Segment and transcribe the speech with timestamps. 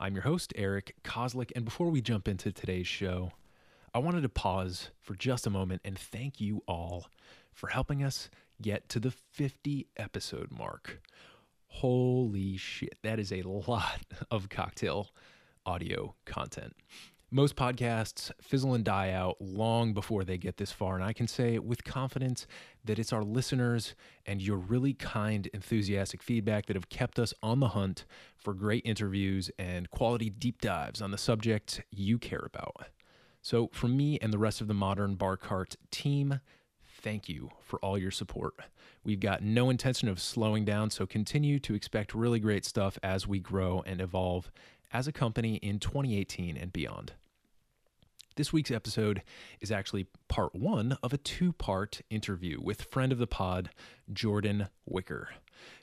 [0.00, 3.32] I'm your host, Eric Kozlik, and before we jump into today's show,
[3.92, 7.08] I wanted to pause for just a moment and thank you all
[7.52, 8.30] for helping us
[8.62, 11.02] get to the 50 episode mark.
[11.66, 15.08] Holy shit, that is a lot of cocktail
[15.66, 16.76] audio content.
[17.30, 21.28] Most podcasts fizzle and die out long before they get this far, and I can
[21.28, 22.46] say with confidence
[22.86, 27.60] that it's our listeners and your really kind, enthusiastic feedback that have kept us on
[27.60, 32.86] the hunt for great interviews and quality deep dives on the subjects you care about.
[33.42, 36.40] So, from me and the rest of the Modern Bar Cart team,
[37.02, 38.54] thank you for all your support.
[39.04, 43.26] We've got no intention of slowing down, so continue to expect really great stuff as
[43.26, 44.50] we grow and evolve
[44.92, 47.12] as a company in 2018 and beyond.
[48.36, 49.22] This week's episode
[49.60, 53.70] is actually part one of a two part interview with friend of the pod,
[54.12, 55.30] Jordan Wicker.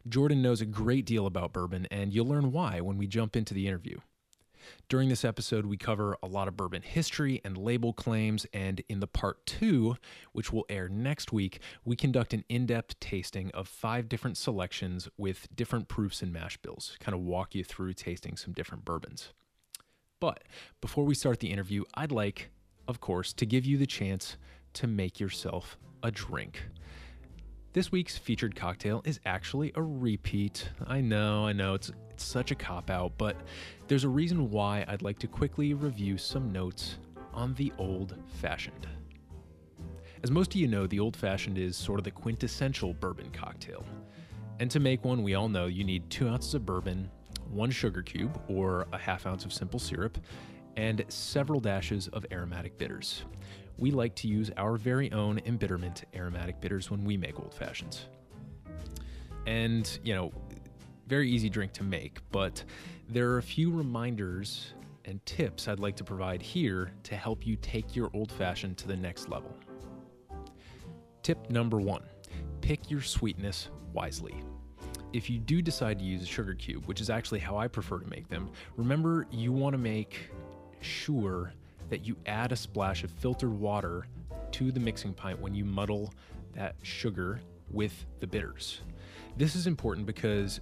[0.07, 3.53] Jordan knows a great deal about bourbon, and you'll learn why when we jump into
[3.53, 3.97] the interview.
[4.89, 8.99] During this episode, we cover a lot of bourbon history and label claims, and in
[8.99, 9.97] the part two,
[10.31, 15.07] which will air next week, we conduct an in depth tasting of five different selections
[15.17, 19.33] with different proofs and mash bills, kind of walk you through tasting some different bourbons.
[20.19, 20.43] But
[20.81, 22.49] before we start the interview, I'd like,
[22.87, 24.37] of course, to give you the chance
[24.73, 26.61] to make yourself a drink.
[27.73, 30.69] This week's featured cocktail is actually a repeat.
[30.87, 33.35] I know, I know, it's, such a cop out, but
[33.87, 36.97] there's a reason why I'd like to quickly review some notes
[37.33, 38.87] on the old fashioned.
[40.23, 43.85] As most of you know, the old fashioned is sort of the quintessential bourbon cocktail.
[44.59, 47.09] And to make one, we all know you need two ounces of bourbon,
[47.51, 50.17] one sugar cube or a half ounce of simple syrup,
[50.77, 53.23] and several dashes of aromatic bitters.
[53.77, 58.05] We like to use our very own embitterment aromatic bitters when we make old fashions.
[59.45, 60.31] And, you know,
[61.07, 62.63] very easy drink to make, but
[63.09, 64.73] there are a few reminders
[65.05, 68.87] and tips I'd like to provide here to help you take your old fashioned to
[68.87, 69.55] the next level.
[71.21, 72.03] Tip number one
[72.61, 74.43] pick your sweetness wisely
[75.15, 77.99] if you do decide to use a sugar cube, which is actually how I prefer
[77.99, 80.29] to make them, remember you want to make
[80.81, 81.53] sure
[81.89, 84.07] that you add a splash of filtered water
[84.51, 86.13] to the mixing pint when you muddle
[86.53, 87.39] that sugar
[87.71, 88.81] with the bitters.
[89.37, 90.59] This is important because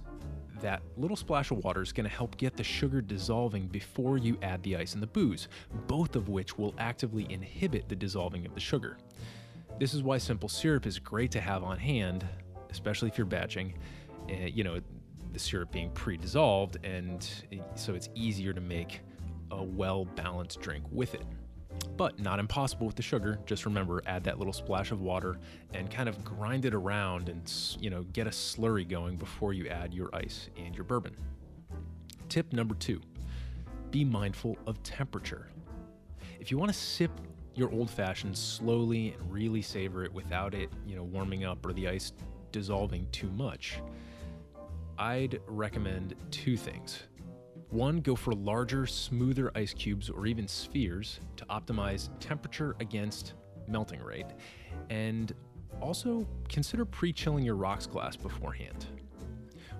[0.60, 4.38] that little splash of water is going to help get the sugar dissolving before you
[4.42, 5.48] add the ice and the booze,
[5.86, 8.96] both of which will actively inhibit the dissolving of the sugar.
[9.78, 12.26] This is why simple syrup is great to have on hand,
[12.70, 13.74] especially if you're batching,
[14.30, 14.80] uh, you know,
[15.32, 17.28] the syrup being pre-dissolved, and
[17.74, 19.00] so it's easier to make
[19.50, 21.26] a well-balanced drink with it.
[21.96, 23.38] But not impossible with the sugar.
[23.46, 25.38] Just remember, add that little splash of water
[25.72, 29.68] and kind of grind it around, and you know, get a slurry going before you
[29.68, 31.16] add your ice and your bourbon.
[32.28, 33.00] Tip number two:
[33.90, 35.48] be mindful of temperature.
[36.40, 37.12] If you want to sip
[37.54, 41.72] your old fashioned slowly and really savor it without it, you know, warming up or
[41.72, 42.12] the ice
[42.50, 43.78] dissolving too much,
[44.98, 47.04] I'd recommend two things.
[47.74, 53.34] One, go for larger, smoother ice cubes or even spheres to optimize temperature against
[53.66, 54.28] melting rate.
[54.90, 55.34] And
[55.82, 58.86] also consider pre chilling your rocks glass beforehand.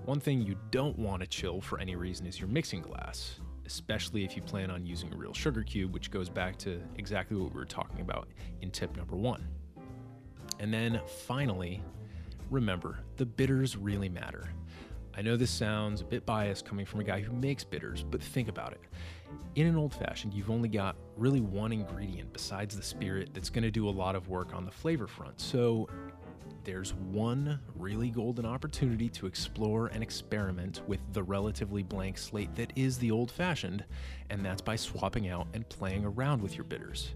[0.07, 4.25] One thing you don't want to chill for any reason is your mixing glass, especially
[4.25, 7.53] if you plan on using a real sugar cube, which goes back to exactly what
[7.53, 8.27] we were talking about
[8.61, 9.47] in tip number one.
[10.59, 11.81] And then finally,
[12.51, 14.49] remember the bitters really matter.
[15.17, 18.21] I know this sounds a bit biased coming from a guy who makes bitters, but
[18.21, 18.81] think about it.
[19.55, 23.63] In an old fashioned, you've only got really one ingredient besides the spirit that's going
[23.63, 25.41] to do a lot of work on the flavor front.
[25.41, 25.89] So
[26.65, 32.73] there's one really golden opportunity to explore and experiment with the relatively blank slate that
[32.75, 33.85] is the old fashioned,
[34.31, 37.15] and that's by swapping out and playing around with your bitters.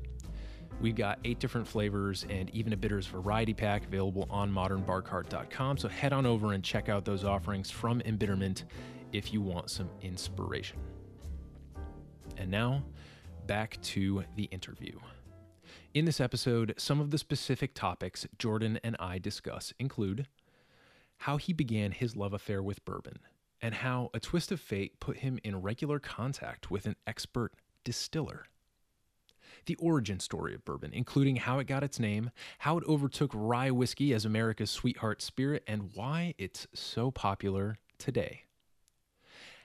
[0.81, 5.77] We've got eight different flavors and even a bitters variety pack available on modernbarcart.com.
[5.79, 8.65] So head on over and check out those offerings from Embitterment
[9.13, 10.79] if you want some inspiration.
[12.37, 12.85] And now,
[13.47, 14.99] back to the interview.
[15.95, 20.29] In this episode, some of the specific topics Jordan and I discuss include
[21.19, 23.19] how he began his love affair with bourbon,
[23.61, 28.45] and how a twist of fate put him in regular contact with an expert distiller
[29.67, 33.71] the origin story of bourbon, including how it got its name, how it overtook rye
[33.71, 38.45] whiskey as America's sweetheart spirit, and why it's so popular today.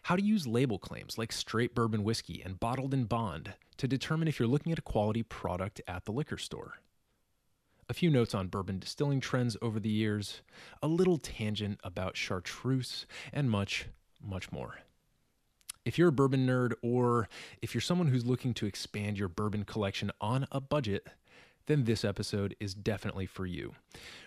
[0.04, 4.28] How to use label claims like straight bourbon whiskey and bottled in bond to determine
[4.28, 6.80] if you're looking at a quality product at the liquor store.
[7.90, 10.42] A few notes on bourbon distilling trends over the years,
[10.82, 13.88] a little tangent about chartreuse, and much,
[14.22, 14.80] much more.
[15.86, 17.28] If you're a bourbon nerd or
[17.62, 21.08] if you're someone who's looking to expand your bourbon collection on a budget,
[21.66, 23.74] then this episode is definitely for you.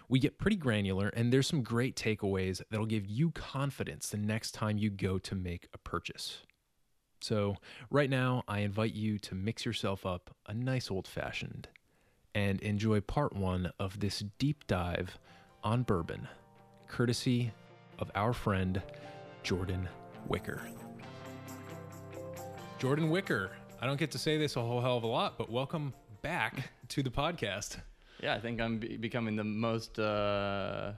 [0.08, 4.52] We get pretty granular, and there's some great takeaways that'll give you confidence the next
[4.52, 6.38] time you go to make a purchase.
[7.20, 7.56] So,
[7.90, 11.68] right now, I invite you to mix yourself up a nice old fashioned
[12.34, 15.18] and enjoy part one of this deep dive
[15.64, 16.28] on bourbon,
[16.86, 17.52] courtesy
[17.98, 18.82] of our friend
[19.42, 19.88] Jordan
[20.28, 20.60] Wicker.
[22.78, 23.50] Jordan Wicker,
[23.80, 26.70] I don't get to say this a whole hell of a lot, but welcome back
[26.88, 27.78] to the podcast.
[28.22, 30.92] Yeah, I think I'm be- becoming the most, uh,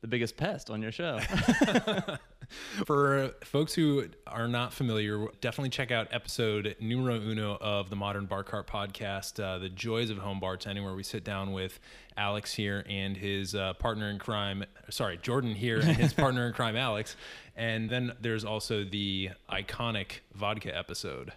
[0.00, 1.20] the biggest pest on your show.
[2.86, 8.26] For folks who are not familiar, definitely check out episode numero uno of the Modern
[8.26, 11.78] Bar Cart podcast, uh, The Joys of Home Bartending, where we sit down with
[12.16, 16.52] Alex here and his uh, partner in crime, sorry, Jordan here and his partner in
[16.52, 17.16] crime, Alex.
[17.56, 21.32] And then there's also the iconic vodka episode.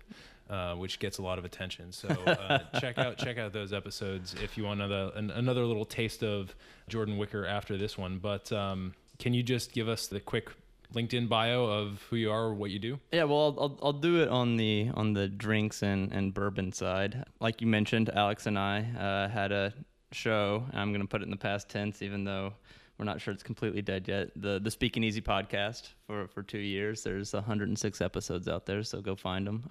[0.47, 1.91] Uh, which gets a lot of attention.
[1.91, 5.85] So uh, check out check out those episodes if you want another an, another little
[5.85, 6.53] taste of
[6.87, 8.19] Jordan Wicker after this one.
[8.19, 10.51] But um, can you just give us the quick
[10.95, 12.99] LinkedIn bio of who you are or what you do?
[13.11, 16.71] yeah, well, I'll, I'll, I'll do it on the on the drinks and, and bourbon
[16.71, 17.25] side.
[17.39, 19.73] Like you mentioned, Alex and I uh, had a
[20.11, 20.63] show.
[20.73, 22.53] I'm going to put it in the past tense, even though
[22.97, 24.29] we're not sure it's completely dead yet.
[24.35, 27.03] The the Speaking Easy podcast for for two years.
[27.03, 29.69] There's 106 episodes out there, so go find them.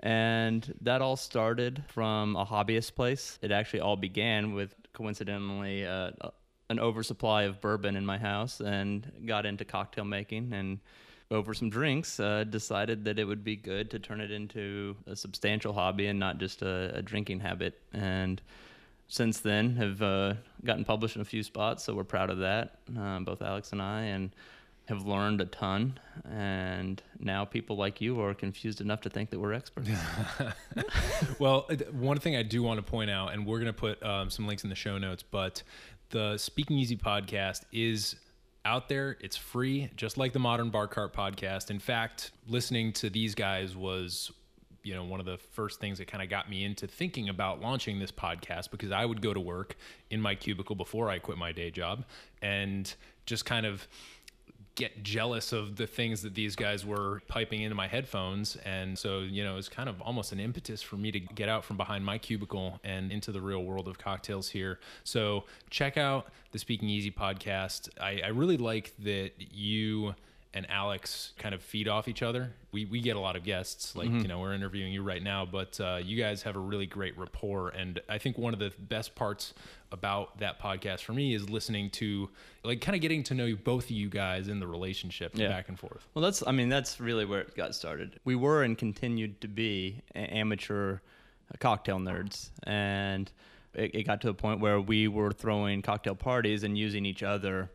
[0.00, 3.38] And that all started from a hobbyist place.
[3.42, 6.10] It actually all began with coincidentally uh,
[6.70, 10.78] an oversupply of bourbon in my house and got into cocktail making and
[11.32, 15.14] over some drinks uh, decided that it would be good to turn it into a
[15.14, 17.78] substantial hobby and not just a, a drinking habit.
[17.92, 18.40] And
[19.08, 20.34] since then have uh,
[20.64, 23.82] gotten published in a few spots, so we're proud of that, uh, both Alex and
[23.82, 24.30] I, and
[24.90, 25.98] have learned a ton.
[26.28, 29.88] And now people like you are confused enough to think that we're experts.
[31.38, 34.30] well, one thing I do want to point out, and we're going to put um,
[34.30, 35.62] some links in the show notes, but
[36.10, 38.16] the Speaking Easy podcast is
[38.64, 39.16] out there.
[39.20, 41.70] It's free, just like the Modern Bar Cart podcast.
[41.70, 44.30] In fact, listening to these guys was
[44.82, 47.60] you know one of the first things that kind of got me into thinking about
[47.60, 49.76] launching this podcast because I would go to work
[50.10, 52.04] in my cubicle before I quit my day job
[52.42, 52.92] and
[53.26, 53.86] just kind of
[54.74, 58.56] get jealous of the things that these guys were piping into my headphones.
[58.64, 61.48] And so you know it was kind of almost an impetus for me to get
[61.48, 64.78] out from behind my cubicle and into the real world of cocktails here.
[65.04, 67.88] So check out the speaking easy podcast.
[68.00, 70.14] I, I really like that you
[70.52, 72.52] and Alex kind of feed off each other.
[72.72, 75.44] We we get a lot of guests, like you know we're interviewing you right now,
[75.46, 78.72] but uh, you guys have a really great rapport, and I think one of the
[78.78, 79.54] best parts
[79.92, 82.28] about that podcast for me is listening to
[82.64, 85.48] like kind of getting to know both of you guys in the relationship Yeah.
[85.48, 86.06] back and forth.
[86.14, 88.18] Well, that's I mean that's really where it got started.
[88.24, 90.98] We were and continued to be amateur
[91.58, 93.30] cocktail nerds, and
[93.74, 97.22] it, it got to a point where we were throwing cocktail parties and using each
[97.22, 97.70] other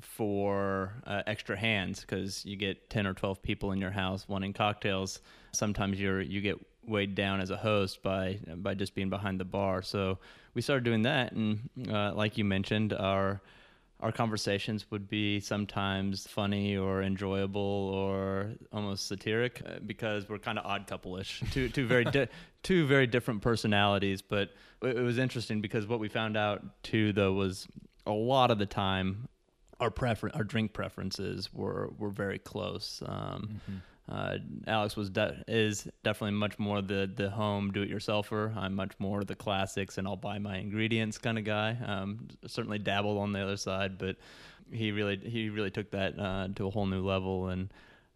[0.00, 4.52] for uh, extra hands because you get 10 or 12 people in your house wanting
[4.52, 5.20] cocktails.
[5.52, 9.44] Sometimes you're you get weighed down as a host by by just being behind the
[9.44, 9.82] bar.
[9.82, 10.18] So
[10.54, 13.40] we started doing that and uh, like you mentioned our
[14.00, 20.56] our conversations would be sometimes funny or enjoyable or almost satiric uh, because we're kind
[20.56, 21.42] of odd couple-ish.
[21.52, 22.28] Two two very di-
[22.62, 24.50] two very different personalities but
[24.82, 27.66] it it was interesting because what we found out too though was
[28.06, 29.28] a lot of the time
[29.80, 33.60] our prefer our drink preferences were were very close um,
[34.08, 38.56] uh, Alex was de- is definitely much more the the home do it yourselfer.
[38.56, 41.76] I'm much more the classics and I'll buy my ingredients kind of guy.
[41.84, 44.16] Um, certainly dabble on the other side, but
[44.70, 47.48] he really he really took that uh, to a whole new level.
[47.48, 47.70] And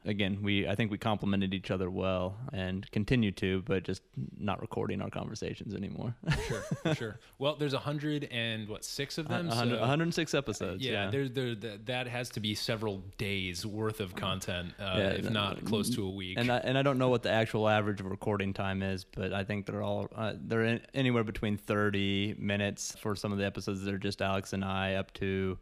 [0.05, 4.03] again, we I think we complemented each other well and continue to, but just
[4.39, 6.15] not recording our conversations anymore.
[6.47, 7.19] Sure, sure.
[7.39, 9.49] Well, there's a hundred and what six of them.
[9.49, 10.85] 100, so- 106 episodes.
[10.85, 14.95] yeah, Yeah, there, there, that, that has to be several days worth of content, uh,
[14.97, 16.39] Yeah, if not close to a week.
[16.39, 19.33] And I, and I don't know what the actual average of recording time is, but
[19.33, 23.47] I think they're all uh, they're in, anywhere between 30 minutes for some of the
[23.47, 23.85] episodes.
[23.85, 25.59] They're just Alex and I up to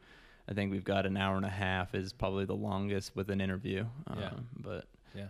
[0.50, 3.40] I think we've got an hour and a half is probably the longest with an
[3.40, 3.84] interview.
[4.18, 4.26] Yeah.
[4.26, 5.26] Um, but yeah.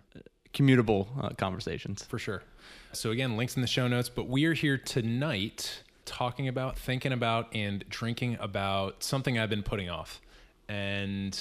[0.55, 2.03] commutable uh, conversations.
[2.03, 2.43] for sure.
[2.93, 4.09] So again, links in the show notes.
[4.09, 9.63] But we are here tonight talking about, thinking about, and drinking about something I've been
[9.63, 10.23] putting off,
[10.69, 11.39] and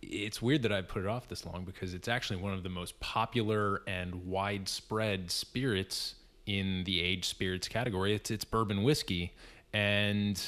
[0.00, 2.68] it's weird that I put it off this long because it's actually one of the
[2.68, 8.14] most popular and widespread spirits in the aged spirits category.
[8.14, 9.34] It's it's bourbon whiskey,
[9.74, 10.42] and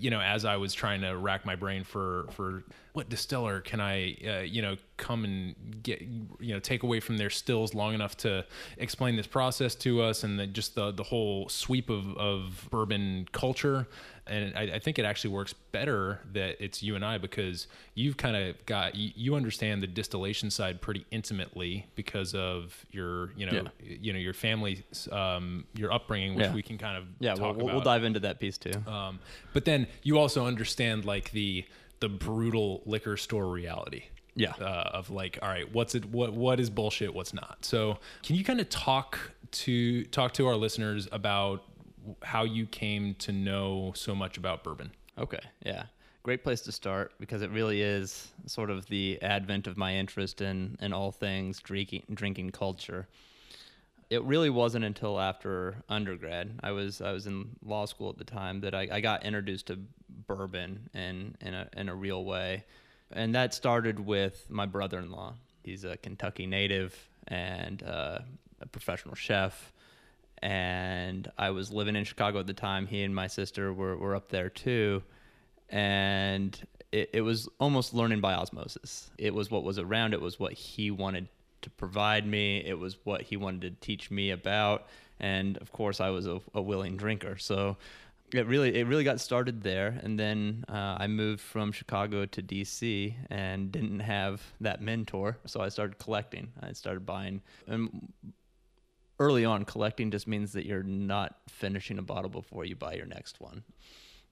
[0.00, 3.80] you know, as I was trying to rack my brain for for what distiller can
[3.80, 7.94] I, uh, you know, come and get, you know, take away from their stills long
[7.94, 8.44] enough to
[8.76, 13.86] explain this process to us, and just the the whole sweep of of bourbon culture.
[14.30, 18.16] And I, I think it actually works better that it's you and I because you've
[18.16, 23.46] kind of got you, you understand the distillation side pretty intimately because of your you
[23.46, 23.96] know Yeah.
[24.00, 26.54] you know your family um, your upbringing, which Yeah.
[26.54, 28.72] we can kind of Yeah, we'll, we'll dive into that piece too.
[28.86, 29.18] Um,
[29.52, 31.64] but then you also understand like the
[32.00, 34.04] the brutal liquor store reality.
[34.36, 34.52] Yeah.
[34.60, 36.04] Uh, of like, all right, what's it?
[36.04, 37.12] What what is bullshit?
[37.12, 37.58] What's not?
[37.62, 39.18] So, can you kind of talk
[39.50, 41.64] to talk to our listeners about
[42.22, 44.90] how you came to know so much about bourbon?
[45.18, 45.84] Okay, yeah.
[46.22, 50.40] Great place to start because it really is sort of the advent of my interest
[50.40, 53.08] in, in all things drinking, drinking culture.
[54.10, 58.24] It really wasn't until after undergrad, I was I was in law school at the
[58.24, 59.78] time, that I, I got introduced to
[60.26, 62.64] bourbon in, in, a, in a real way.
[63.12, 65.34] And that started with my brother in law.
[65.62, 66.94] He's a Kentucky native
[67.26, 68.20] and uh,
[68.60, 69.72] a professional chef
[70.42, 72.86] and I was living in Chicago at the time.
[72.86, 75.02] He and my sister were, were up there too.
[75.68, 76.58] And
[76.92, 79.10] it, it was almost learning by osmosis.
[79.18, 81.28] It was what was around, it was what he wanted
[81.62, 84.86] to provide me, it was what he wanted to teach me about.
[85.20, 87.36] And of course, I was a, a willing drinker.
[87.36, 87.76] So
[88.34, 92.42] it really it really got started there and then uh, i moved from chicago to
[92.42, 98.12] dc and didn't have that mentor so i started collecting i started buying and
[99.18, 103.06] early on collecting just means that you're not finishing a bottle before you buy your
[103.06, 103.64] next one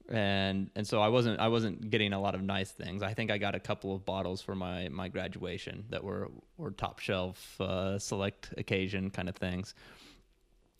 [0.09, 3.03] and and so I wasn't I wasn't getting a lot of nice things.
[3.03, 6.71] I think I got a couple of bottles for my my graduation that were were
[6.71, 9.75] top shelf uh, select occasion kind of things,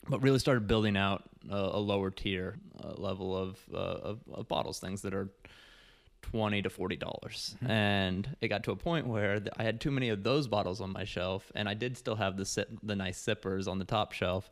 [0.07, 4.47] but really started building out a, a lower tier uh, level of, uh, of of
[4.47, 5.29] bottles, things that are
[6.31, 7.71] twenty to forty dollars, mm-hmm.
[7.71, 10.81] and it got to a point where th- I had too many of those bottles
[10.81, 13.85] on my shelf, and I did still have the sip, the nice sippers on the
[13.85, 14.49] top shelf,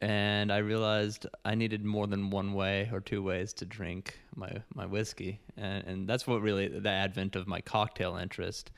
[0.00, 4.50] and I realized I needed more than one way or two ways to drink my
[4.74, 8.70] my whiskey, and, and that's what really the advent of my cocktail interest.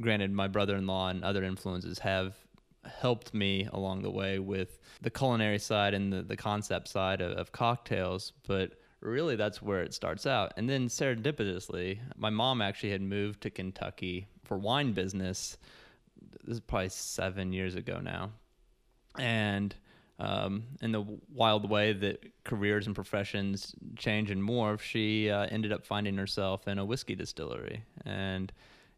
[0.00, 2.34] Granted, my brother-in-law and other influences have
[2.84, 7.32] helped me along the way with the culinary side and the, the concept side of,
[7.38, 10.52] of cocktails, but really that's where it starts out.
[10.56, 15.58] And then serendipitously, my mom actually had moved to Kentucky for wine business.
[16.44, 18.30] This is probably seven years ago now.
[19.18, 19.74] And
[20.18, 21.04] um, in the
[21.34, 26.68] wild way that careers and professions change and morph, she uh, ended up finding herself
[26.68, 28.52] in a whiskey distillery and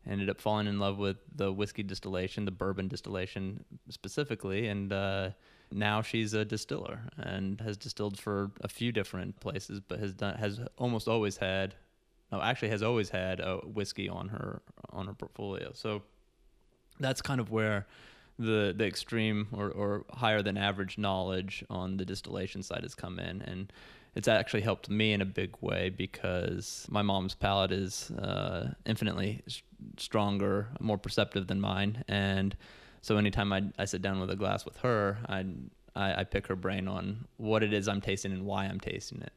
[0.07, 5.31] ended up falling in love with the whiskey distillation, the bourbon distillation specifically, and uh,
[5.75, 10.37] now she's a distiller and has distilled for a few different places, but has done
[10.37, 11.75] has almost always had,
[12.31, 15.73] no, actually has always had a whiskey on her on her portfolio.
[15.75, 16.03] So
[17.01, 17.87] that's kind of where
[18.39, 23.19] the the extreme or, or higher than average knowledge on the distillation side has come
[23.19, 23.73] in and
[24.15, 29.43] it's actually helped me in a big way because my mom's palate is uh, infinitely
[29.99, 32.57] stronger, more perceptive than mine, and
[33.05, 35.45] so anytime I, I sit down with a glass with her, I,
[35.95, 39.21] I I pick her brain on what it is I'm tasting and why I'm tasting
[39.21, 39.33] it.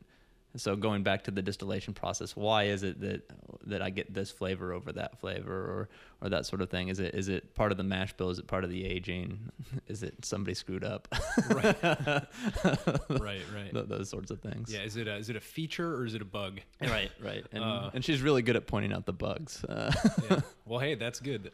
[0.55, 3.21] So going back to the distillation process, why is it that
[3.67, 5.89] that I get this flavor over that flavor or
[6.21, 6.87] or that sort of thing?
[6.87, 8.29] Is it is it part of the mash bill?
[8.31, 9.51] Is it part of the aging?
[9.87, 11.07] Is it somebody screwed up?
[11.49, 11.75] Right.
[11.83, 13.71] right, right.
[13.73, 14.73] Th- Those sorts of things.
[14.73, 16.59] Yeah, is it a, is it a feature or is it a bug?
[16.81, 17.45] Right, right.
[17.51, 19.63] And, Uh, and she's really good at pointing out the bugs.
[19.63, 19.91] Uh,
[20.31, 20.39] yeah.
[20.65, 21.51] Well, hey, that's good.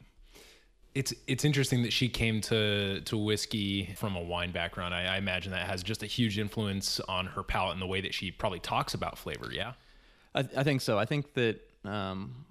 [0.95, 4.93] It's it's interesting that she came to to whiskey from a wine background.
[4.93, 8.01] I, I imagine that has just a huge influence on her palate and the way
[8.01, 9.49] that she probably talks about flavor.
[9.51, 9.73] Yeah.
[10.35, 10.97] I, I think so.
[10.97, 12.45] I think that um,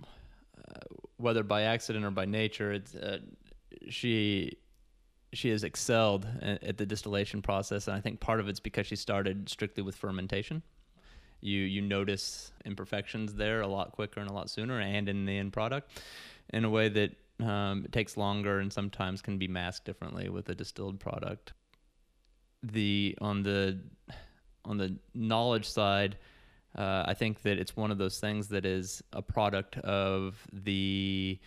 [0.58, 0.80] uh,
[1.18, 3.18] whether by accident or by nature, it's uh,
[3.88, 4.56] she
[5.32, 8.86] she has excelled at, at the distillation process, and I think part of it's because
[8.86, 10.62] she started strictly with fermentation.
[11.40, 15.38] You you notice imperfections there a lot quicker and a lot sooner, and in the
[15.38, 15.90] end product,
[16.52, 20.48] in a way that um, it takes longer and sometimes can be masked differently with
[20.48, 21.52] a distilled product.
[22.62, 23.80] The on the
[24.64, 26.16] on the knowledge side,
[26.76, 31.40] uh, I think that it's one of those things that is a product of the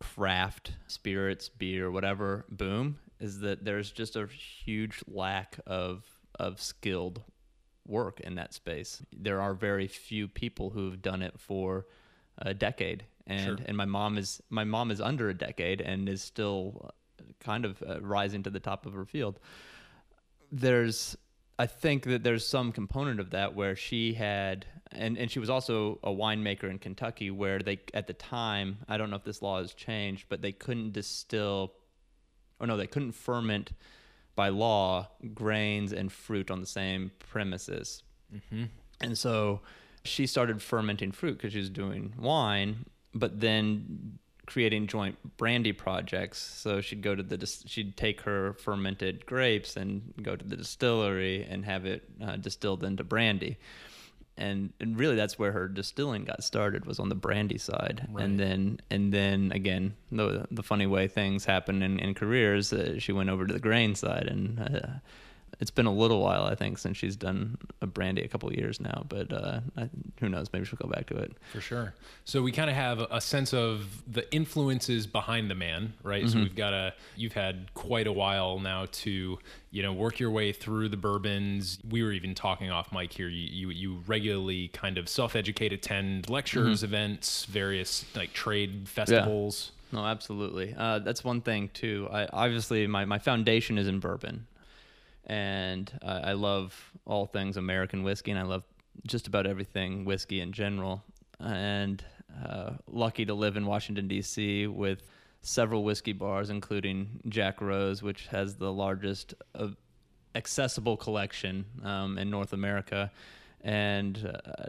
[0.00, 6.04] craft spirits, beer, whatever boom is that there's just a huge lack of
[6.38, 7.22] of skilled
[7.86, 9.02] work in that space.
[9.12, 11.86] There are very few people who've done it for
[12.36, 13.66] a decade, and Sure.
[13.66, 16.90] and my mom is my mom is under a decade and is still
[17.40, 19.38] kind of uh, rising to the top of her field.
[20.50, 21.16] There's
[21.58, 25.50] I think that there's some component of that where she had, and, and she was
[25.50, 29.42] also a winemaker in Kentucky, where they, at the time, I don't know if this
[29.42, 31.72] law has changed, but they couldn't distill,
[32.60, 33.72] or no, they couldn't ferment
[34.36, 38.04] by law grains and fruit on the same premises.
[39.00, 39.60] And so
[40.04, 42.86] she started fermenting fruit because she was doing wine,
[43.18, 46.38] but then creating joint brandy projects.
[46.38, 51.44] So she'd go to the she'd take her fermented grapes and go to the distillery
[51.44, 53.58] and have it uh, distilled into brandy.
[54.38, 58.24] And, and really that's where her distilling got started was on the brandy side Right.
[58.24, 63.00] and then and then again the the funny way things happen in, in careers uh,
[63.00, 64.88] she went over to the grain side and uh,
[65.60, 68.54] it's been a little while I think since she's done a brandy a couple of
[68.54, 69.88] years now but uh, I,
[70.20, 71.94] who knows maybe she'll go back to it For sure.
[72.24, 76.24] So we kind of have a sense of the influences behind the man, right?
[76.24, 76.32] Mm-hmm.
[76.32, 79.38] So we've got a you've had quite a while now to
[79.70, 81.78] you know work your way through the bourbons.
[81.88, 83.28] We were even talking off mic here.
[83.28, 86.84] You you, you regularly kind of self educate, attend lectures, Mm-hmm.
[86.94, 89.72] events, various like trade festivals.
[89.90, 90.74] No, absolutely.
[90.76, 92.08] Uh, that's one thing too.
[92.12, 94.46] I obviously my, my foundation is in bourbon,
[95.28, 98.64] and I, love all things American whiskey, and I love
[99.06, 101.04] just about everything whiskey in general.
[101.38, 102.02] And
[102.44, 104.66] uh, lucky to live in Washington D.C.
[104.66, 105.02] with
[105.42, 109.68] several whiskey bars, including Jack Rose, which has the largest uh,
[110.34, 113.10] accessible collection um, in North America,
[113.60, 114.66] and uh,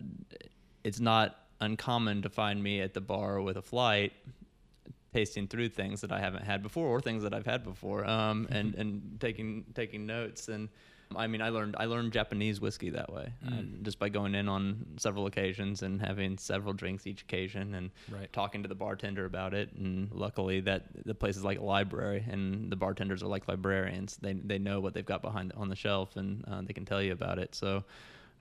[0.84, 4.14] it's not uncommon to find me at the bar with a flight
[5.14, 8.48] tasting through things that I haven't had before or things that I've had before, um,
[8.52, 10.48] and and taking taking notes.
[10.48, 10.70] And
[11.16, 14.48] I mean, I learned I learned Japanese whiskey that way, uh, just by going in
[14.48, 18.32] on several occasions and having several drinks each occasion, and Right.
[18.32, 19.74] talking to the bartender about it.
[19.74, 24.18] And luckily, that the place is like a library, and the bartenders are like librarians.
[24.18, 27.02] They they know what they've got behind on the shelf, and uh, they can tell
[27.02, 27.56] you about it.
[27.56, 27.84] So.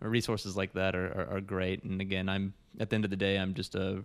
[0.01, 3.17] Resources like that are, are, are great, and again, I'm at the end of the
[3.17, 4.05] day, I'm just a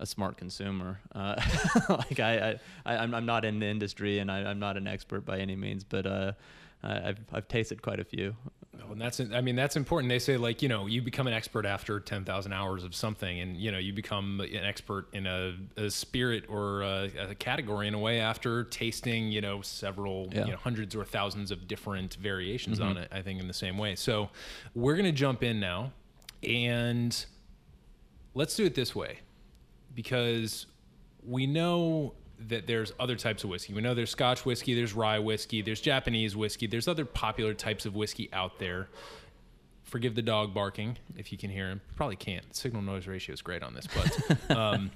[0.00, 1.00] a smart consumer.
[1.14, 1.40] Uh,
[1.88, 2.38] like I,
[2.84, 5.38] I, I, I'm, I'm not in the industry and I, I'm not an expert by
[5.38, 6.32] any means, but uh,
[6.82, 8.34] I- I've, I've tasted quite a few.
[8.88, 10.08] Oh, and that's I mean that's important.
[10.08, 13.38] They say like you know you become an expert after ten thousand hours of something,
[13.38, 17.86] and you know you become an expert in a, a spirit or a, a category
[17.86, 20.46] in a way after tasting you know several Yeah.
[20.46, 23.08] you know hundreds or thousands of different variations on it.
[23.12, 23.94] I think in the same way.
[23.94, 24.30] So
[24.74, 25.92] we're gonna jump in now,
[26.42, 27.24] and
[28.34, 29.18] let's do it this way
[29.94, 30.66] because
[31.26, 32.14] we know
[32.48, 33.72] that there's other types of whiskey.
[33.72, 37.86] We know there's Scotch whiskey, there's rye whiskey, there's Japanese whiskey, there's other popular types
[37.86, 38.88] of whiskey out there.
[39.84, 41.80] Forgive the dog barking if you can hear him.
[41.96, 42.54] Probably can't.
[42.54, 44.90] Signal noise ratio is great on this, but um,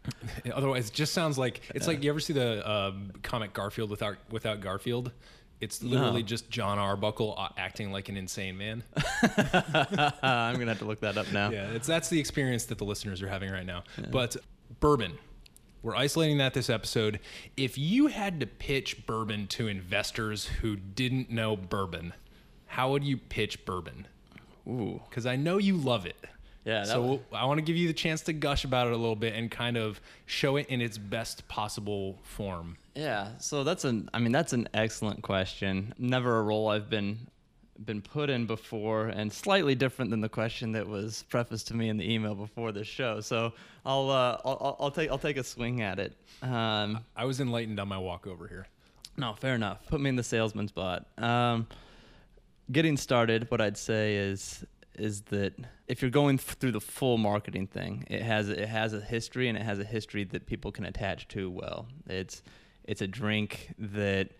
[0.52, 4.16] otherwise, it just sounds like it's like you ever see the um comic Garfield without
[4.30, 5.12] without Garfield.
[5.62, 6.26] It's literally No.
[6.26, 8.82] just John Arbuckle uh, acting like an insane man.
[10.22, 11.50] I'm gonna have to look that up now.
[11.50, 13.84] Yeah, it's that's the experience that the listeners are having right now.
[14.10, 14.36] But
[14.80, 15.12] bourbon,
[15.82, 17.20] we're isolating that this episode.
[17.56, 22.12] If you had to pitch bourbon to investors who didn't know bourbon,
[22.66, 24.06] how would you pitch bourbon?
[24.68, 26.16] Ooh, Because I know you love it.
[26.64, 28.96] Yeah, So was- I want to give you the chance to gush about it a
[28.96, 32.76] little bit and kind of show it in its best possible form.
[32.94, 33.36] yeah.
[33.38, 35.92] So that's an, I mean, that's an excellent question.
[35.98, 37.18] Never a role I've been
[37.84, 41.88] been put in before, and slightly different than the question that was prefaced to me
[41.88, 43.20] in the email before the show.
[43.20, 46.12] So I'll, uh, I'll, I'll- I'll take, I'll take a swing at it.
[46.42, 48.68] Um, I was enlightened on my walk over here.
[49.16, 49.84] No, fair enough.
[49.88, 51.06] Put me in the salesman spot.
[51.18, 51.66] Um,
[52.70, 55.54] getting started, what I'd say is is that
[55.88, 59.48] if you're going th- through the full marketing thing, it has it has a history
[59.48, 61.86] and it has a history that people can attach to well.
[62.06, 62.42] It's
[62.84, 64.30] it's a drink that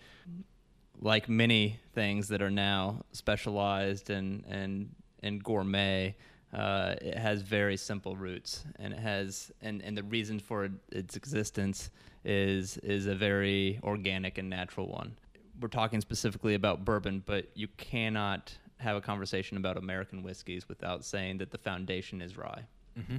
[1.01, 6.17] like many things that are now specialized and and and gourmet,
[6.53, 11.17] uh, it has very simple roots, and it has and and the reason for its
[11.17, 11.91] existence
[12.25, 15.17] is is a very organic and natural one.
[15.61, 21.05] We're talking specifically about bourbon, but you cannot have a conversation about American whiskeys without
[21.05, 22.65] saying that the foundation is rye.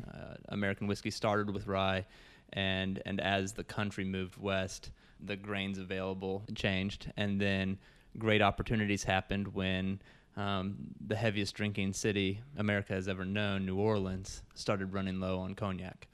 [0.07, 2.05] Uh, American whiskey started with rye,
[2.53, 7.77] and and as the country moved west, the grains available changed, and then
[8.17, 9.99] great opportunities happened when
[10.37, 10.75] um,
[11.07, 16.07] the heaviest drinking city America has ever known, New Orleans, started running low on cognac,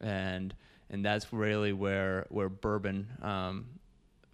[0.00, 0.54] and
[0.90, 3.66] and that's really where where bourbon um,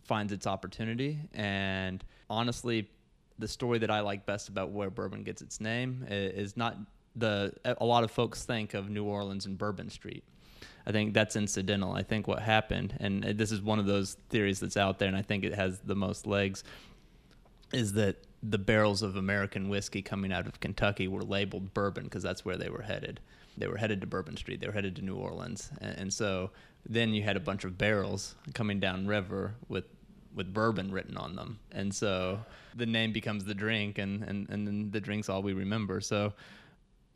[0.03, 1.19] finds its opportunity.
[1.33, 2.89] And honestly,
[3.39, 6.77] the story that I like best about where bourbon gets its name is not
[7.17, 10.25] the a lot of folks think of New Orleans and Bourbon Street.
[10.87, 11.93] I think that's incidental.
[11.93, 15.09] I think what happened, and uh, this is one of those theories that's out there,
[15.09, 16.63] and I think it has the most legs,
[17.73, 22.23] is that the barrels of American whiskey coming out of Kentucky were labeled bourbon because
[22.23, 23.21] that's where they were headed.
[23.57, 24.61] They were headed to Bourbon Street.
[24.61, 26.51] They were headed to New Orleans, and, and so
[26.87, 29.85] then you had a bunch of barrels coming down river with
[30.35, 32.41] with bourbon written on them, and so
[32.75, 36.01] the name becomes the drink, and and and then the drink's all we remember.
[36.01, 36.33] So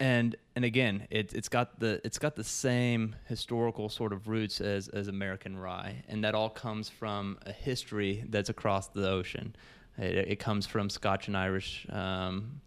[0.01, 4.61] and and again, it, it's got the it's got the same historical sort of roots
[4.61, 9.57] as as American rye, and that all comes from a history that's across the ocean.
[9.97, 12.61] It, it comes from Scotch and Irish um,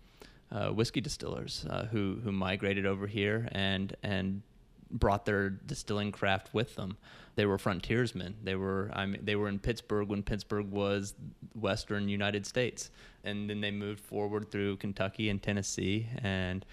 [0.52, 4.42] uh, whiskey distillers uh, who who migrated over here and and
[4.90, 6.98] brought their distilling craft with them.
[7.36, 8.36] They were frontiersmen.
[8.44, 11.14] They were I mean they were in Pittsburgh when Pittsburgh was
[11.54, 12.92] Western United States,
[13.24, 16.66] and then they moved forward through Kentucky and Tennessee and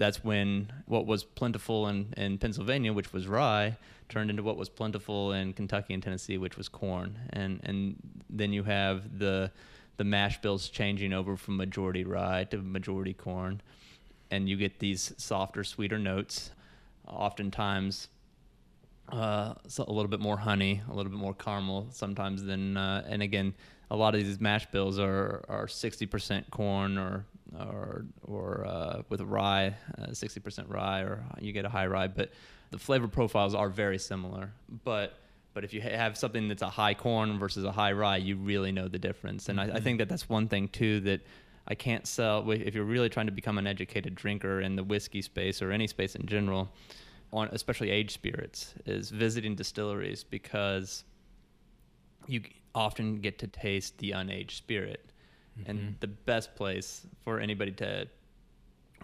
[0.00, 3.76] that's when what was plentiful in, in Pennsylvania, which was rye,
[4.08, 7.18] turned into what was plentiful in Kentucky and Tennessee, which was corn.
[7.30, 7.96] And and
[8.30, 9.52] then you have the
[9.98, 13.60] the mash bills changing over from majority rye to majority corn,
[14.30, 16.50] and you get these softer, sweeter notes.
[17.06, 18.08] Oftentimes,
[19.12, 23.04] uh, so a little bit more honey, a little bit more caramel sometimes than, uh,
[23.08, 23.54] and again,
[23.90, 27.26] a lot of these mash bills are are 60% corn or
[27.58, 32.30] or or uh, with rye, uh, 60% rye, or you get a high rye, but
[32.70, 34.52] the flavor profiles are very similar.
[34.84, 35.14] But
[35.52, 38.70] but if you have something that's a high corn versus a high rye, you really
[38.70, 39.48] know the difference.
[39.48, 41.22] And I, I think that that's one thing too that
[41.66, 45.22] I can't sell if you're really trying to become an educated drinker in the whiskey
[45.22, 46.68] space or any space in general,
[47.32, 51.04] on especially aged spirits, is visiting distilleries because
[52.26, 52.42] you
[52.74, 55.06] often get to taste the unaged spirit.
[55.66, 58.08] And the best place for anybody to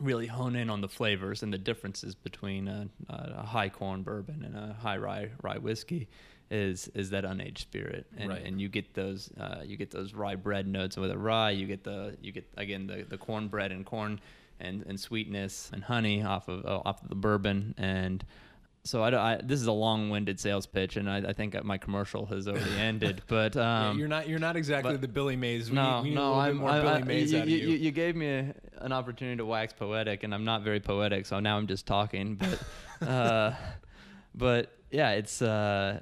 [0.00, 4.42] really hone in on the flavors and the differences between a, a high corn bourbon
[4.44, 6.08] and a high rye rye whiskey
[6.50, 8.42] is is that unaged spirit and, Right.
[8.44, 11.66] and you get those uh, you get those rye bread notes with a rye you
[11.66, 14.20] get the you get again the, the corn bread and corn
[14.60, 18.24] and, and sweetness and honey off of uh, off of the bourbon and
[18.84, 22.26] so I, I this is a long-winded sales pitch and I, I think my commercial
[22.26, 25.70] has already ended but um, yeah, you're not you're not exactly but- the Billy Mays.
[25.70, 27.76] We no, need, no, I'm, bit more I- Billy I- Mays you, out you, you.
[27.76, 31.40] you gave me a, an opportunity to wax poetic, and I'm not very poetic, so
[31.40, 32.36] now I'm just talking.
[32.36, 33.54] But, uh,
[34.34, 35.42] but yeah, it's.
[35.42, 36.00] Uh,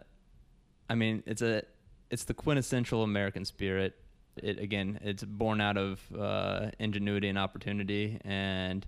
[0.91, 1.63] I mean, it's a,
[2.11, 3.95] it's the quintessential American spirit.
[4.43, 8.87] It again, it's born out of uh, ingenuity and opportunity, and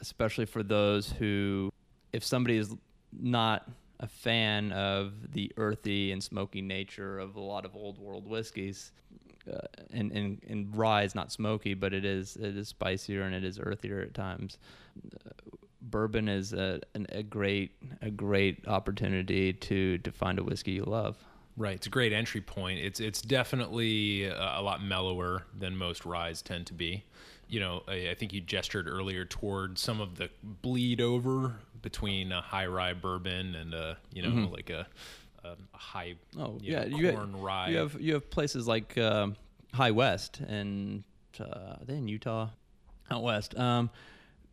[0.00, 1.70] especially for those who,
[2.12, 2.74] if somebody is
[3.12, 3.68] not
[4.00, 8.92] a fan of the earthy and smoky nature of a lot of old world whiskeys,
[9.50, 9.58] uh,
[9.92, 13.44] and, and and rye is not smoky, but it is it is spicier and it
[13.44, 14.58] is earthier at times.
[15.14, 15.30] Uh,
[15.82, 20.84] bourbon is a an, a great a great opportunity to to find a whiskey you
[20.84, 21.16] love.
[21.56, 22.78] Right, it's a great entry point.
[22.80, 27.04] It's it's definitely a, a lot mellower than most ryes tend to be.
[27.48, 32.32] You know, I, I think you gestured earlier toward some of the bleed over between
[32.32, 34.86] a high rye bourbon and a you know like a,
[35.44, 36.40] a, a high Mm-hmm.
[36.40, 37.68] Oh you yeah, know, you corn have, rye.
[37.68, 39.36] You have you have places like um,
[39.74, 41.04] High West and
[41.38, 42.48] uh, in Utah,
[43.10, 43.90] out west, um,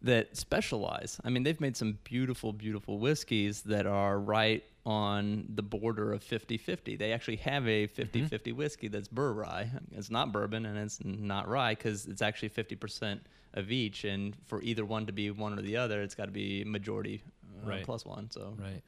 [0.08, 1.20] that specialize.
[1.24, 6.24] I mean, they've made some beautiful, beautiful whiskeys that are right on the border of
[6.24, 6.98] 50-50.
[6.98, 8.58] They actually have a 50-50 Mm-hmm.
[8.58, 9.70] whiskey that's bur rye.
[9.92, 13.20] It's not bourbon and it's not rye because it's actually 50%
[13.54, 14.04] of each.
[14.06, 17.22] And for either one to be one or the other, it's got to be majority
[17.66, 17.84] uh, Right.
[17.84, 18.30] plus one.
[18.32, 18.82] So Right.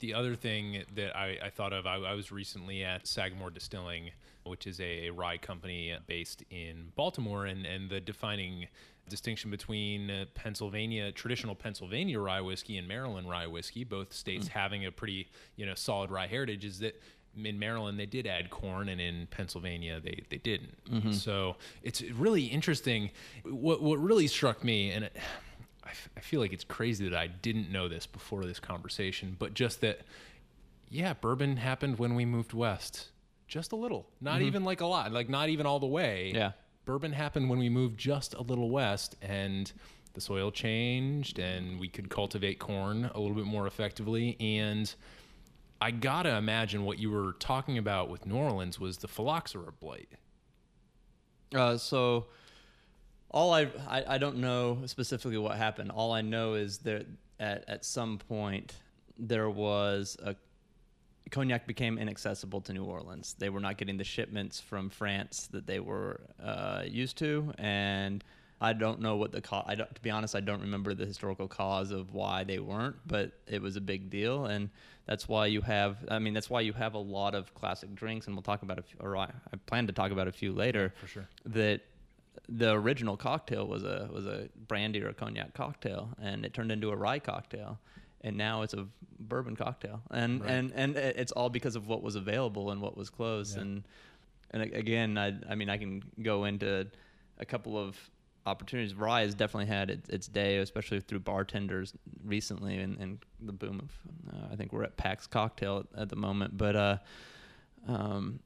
[0.00, 4.10] The other thing that I, I thought of, I, I was recently at Sagamore Distilling,
[4.44, 8.68] which is a, rye company based in Baltimore, and, and the defining
[9.08, 14.52] distinction between uh, Pennsylvania, traditional Pennsylvania rye whiskey and Maryland rye whiskey, both states mm.
[14.52, 17.00] having a pretty you know solid rye heritage, is that
[17.44, 20.76] in Maryland they did add corn, and in Pennsylvania they, they didn't.
[20.90, 21.12] Mm-hmm.
[21.12, 23.10] So it's really interesting.
[23.44, 25.16] What what really struck me, and it,
[25.84, 29.36] I, f- I feel like it's crazy that I didn't know this before this conversation,
[29.38, 30.00] but just that,
[30.90, 33.08] yeah, bourbon happened when we moved west,
[33.46, 34.46] just a little, not mm-hmm.
[34.46, 36.32] even like a lot, like not even all the way.
[36.34, 36.52] Yeah.
[36.88, 39.70] Bourbon happened when we moved just a little west, and
[40.14, 44.94] the soil changed, and we could cultivate corn a little bit more effectively, and.
[45.80, 50.08] I gotta imagine what you were talking about with New Orleans was the phylloxera blight.
[51.54, 52.26] Uh, so
[53.30, 55.92] all I, I I don't know specifically what happened.
[55.92, 57.06] All I know is that
[57.38, 58.74] at at some point
[59.16, 60.34] there was a
[61.30, 63.34] cognac became inaccessible to New Orleans.
[63.38, 68.24] They were not getting the shipments from France that they were uh, used to, and
[68.60, 69.64] I don't know what the cause.
[69.66, 72.96] I don't, to be honest, I don't remember the historical cause of why they weren't,
[73.06, 74.70] but it was a big deal, and
[75.06, 75.98] that's why you have.
[76.10, 78.78] I mean, that's why you have a lot of classic drinks, and we'll talk about
[78.78, 80.92] a few, or I, I plan to talk about a few later.
[80.96, 81.28] for sure.
[81.46, 81.82] That
[82.48, 86.72] the original cocktail was a was a brandy or a cognac cocktail, and it turned
[86.72, 87.78] into a rye cocktail,
[88.22, 88.86] and now it's a
[89.20, 90.50] bourbon cocktail, and Right.
[90.50, 93.62] and and it's all because of what was available and what was close, Yeah.
[93.62, 93.88] and
[94.50, 96.86] and again, I I mean, I can go into
[97.38, 97.96] a couple of
[98.46, 98.94] opportunities.
[98.94, 101.92] Rye has definitely had its, its day, especially through bartenders
[102.24, 104.32] recently, and, and the boom of.
[104.34, 106.98] Uh, I think we're at Pax Cocktail at, at the moment, but uh,
[107.86, 108.40] um,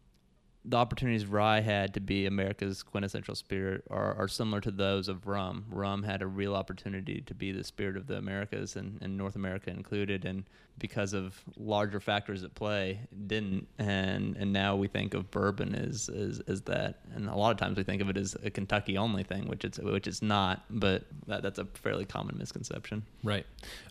[0.64, 5.26] the opportunities rye had to be America's quintessential spirit are, are similar to those of
[5.26, 5.64] rum.
[5.68, 9.34] Rum had a real opportunity to be the spirit of the Americas and, and North
[9.34, 10.44] America included, and
[10.78, 13.66] because of larger factors at play, didn't.
[13.78, 17.56] And and now we think of bourbon as, as as that, and a lot of
[17.56, 20.64] times we think of it as a Kentucky only thing, which it's which it's not.
[20.70, 23.04] But that, that's a fairly common misconception.
[23.24, 23.46] Right.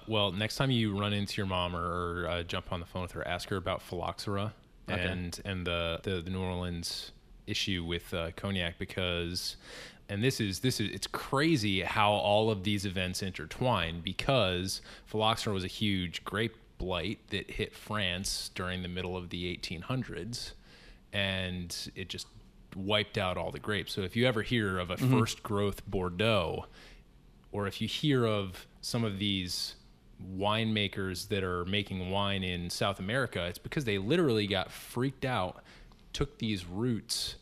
[0.08, 3.12] Well, next time you run into your mom or, uh, jump on the phone with
[3.12, 4.54] her, ask her about phylloxera
[4.90, 5.02] Okay.
[5.02, 7.12] and and the, the the New Orleans
[7.48, 9.58] issue with uh, cognac because,
[10.10, 15.54] and this is this is it's crazy how all of these events intertwine because phylloxera
[15.54, 20.52] was a huge grape blight that hit France during the middle of the 1800s,
[21.14, 22.28] and it just
[22.76, 23.94] wiped out all the grapes.
[23.94, 26.66] So if you ever hear of a first growth Bordeaux,
[27.52, 29.76] or if you hear of some of these
[30.38, 35.64] winemakers that are making wine in South America, it's because they literally got freaked out,
[36.14, 37.36] took these routes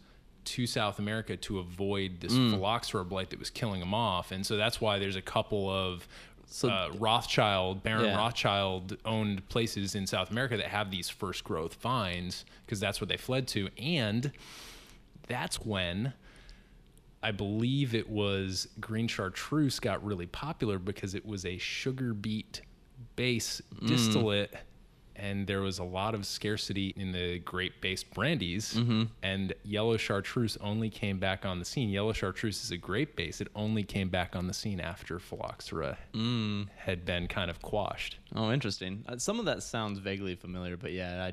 [0.45, 4.31] to South America to avoid this phylloxera blight that was killing them off.
[4.31, 6.07] And so that's why there's a couple of
[6.47, 8.17] So- uh, Rothschild, Baron Yeah.
[8.17, 13.07] Rothschild owned places in South America that have these first growth vines because that's what
[13.09, 13.69] they fled to.
[13.77, 14.31] And
[15.27, 16.13] that's when
[17.21, 22.61] I believe it was green chartreuse got really popular because it was a sugar beet
[23.23, 24.53] base distillate
[25.21, 28.79] and there was a lot of scarcity in the grape based brandies
[29.21, 31.89] and yellow chartreuse only came back on the scene.
[31.89, 33.41] Yellow chartreuse is a grape base.
[33.41, 35.97] It only came back on the scene after phylloxera
[36.77, 38.19] had been kind of quashed.
[38.34, 39.03] Oh, interesting.
[39.10, 41.29] Uh, some of that sounds vaguely familiar, but yeah,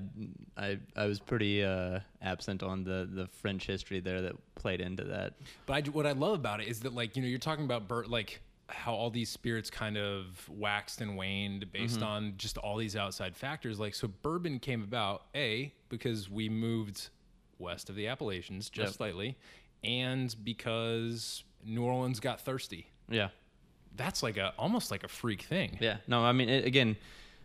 [0.59, 4.81] I, I, I was pretty uh, absent on the, the French history there that played
[4.81, 5.35] into that.
[5.67, 7.87] But I, what I love about it is that, like, you know, you're talking about
[7.87, 12.77] bur- like how all these spirits kind of waxed and waned based on just all
[12.77, 13.79] these outside factors.
[13.79, 17.09] Like, so bourbon came about a because we moved
[17.59, 18.97] west of the Appalachians just Yep.
[18.97, 19.37] slightly,
[19.85, 22.89] and because New Orleans got thirsty.
[23.09, 23.29] Yeah,
[23.95, 25.79] That's like a almost like a freak thing.
[25.81, 25.99] yeah.
[26.09, 26.97] No, I mean, it, again,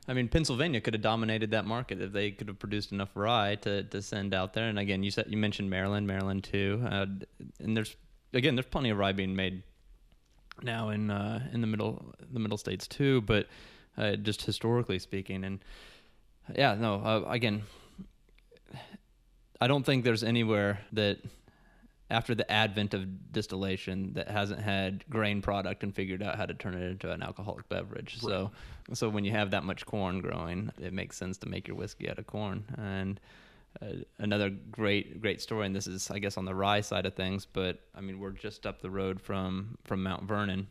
[0.07, 3.55] I mean, Pennsylvania could have dominated that market if they could have produced enough rye
[3.61, 4.67] to, to send out there.
[4.67, 7.05] And again, you said you mentioned Maryland, Maryland too, uh,
[7.59, 7.95] and there's
[8.33, 9.61] again, there's plenty of rye being made
[10.63, 13.47] now in uh, in the middle the middle states too, but
[13.97, 15.59] uh, just historically speaking, and
[16.55, 17.63] yeah, no, uh, again,
[19.59, 21.19] I don't think there's anywhere that
[22.09, 26.53] after the advent of distillation that hasn't had grain product and figured out how to
[26.53, 28.19] turn it into an alcoholic beverage.
[28.19, 28.51] So,
[28.93, 32.09] so when you have that much corn growing, it makes sense to make your whiskey
[32.09, 32.65] out of corn.
[32.77, 33.17] And
[33.81, 33.85] uh,
[34.19, 37.45] another great, great story, and this is, I guess, on the rye side of things,
[37.45, 40.67] but I mean, we're just up the road from from Mount Vernon,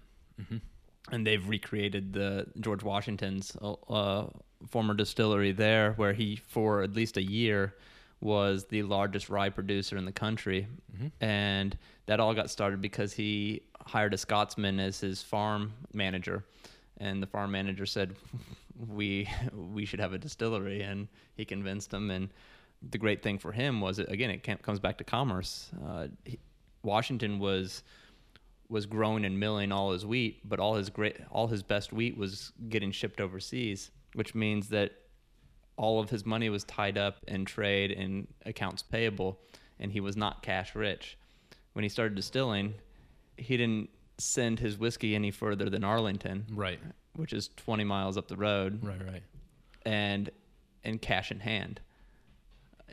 [1.10, 3.56] and they've recreated the George Washington's
[3.88, 4.26] uh,
[4.68, 7.74] former distillery there, where he for at least a year
[8.20, 10.66] was the largest rye producer in the country,
[11.20, 16.44] and that all got started because he hired a Scotsman as his farm manager,
[16.98, 18.14] and the farm manager said,
[18.88, 22.10] "We we should have a distillery," and he convinced him.
[22.10, 22.28] And
[22.88, 25.70] the great thing for him was, again, it comes back to commerce.
[25.86, 26.38] Uh, he,
[26.82, 27.82] Washington was
[28.68, 32.16] was growing and milling all his wheat, but all his great all his best wheat
[32.16, 34.92] was getting shipped overseas, which means that
[35.76, 39.38] all of his money was tied up in trade and accounts payable,
[39.80, 41.18] and he was not cash rich.
[41.72, 42.74] When he started distilling,
[43.36, 46.78] he didn't send his whiskey any further than Arlington, Right.
[47.16, 49.02] which is 20 miles up the road, Right.
[49.04, 49.22] Right.
[49.84, 50.30] and
[50.84, 51.80] and cash in hand.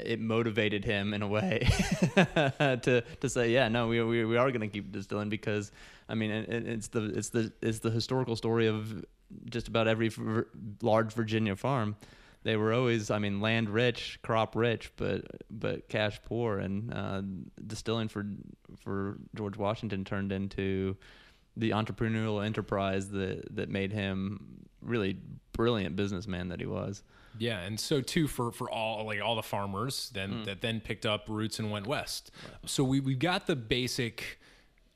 [0.04, 1.68] It motivated him in a way
[2.16, 5.72] to to say, yeah, no, we we, we are going to keep distilling because
[6.10, 9.06] I mean, it, it- it's the it's the it's the historical story of
[9.50, 10.12] just about every
[10.82, 11.96] large Virginia farm.
[12.44, 17.22] They were always, I mean, land rich, crop rich, but but cash poor, and uh,
[17.66, 18.26] distilling for
[18.80, 20.96] for George Washington turned into
[21.58, 25.18] the entrepreneurial enterprise that that made him really
[25.54, 27.04] brilliant businessman that he was.
[27.40, 30.46] Yeah, and so too for for all like all the farmers then mm.
[30.46, 32.32] that then picked up roots and went west.
[32.66, 34.40] So we we've got the basic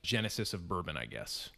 [0.04, 1.49] genesis of bourbon, I guess.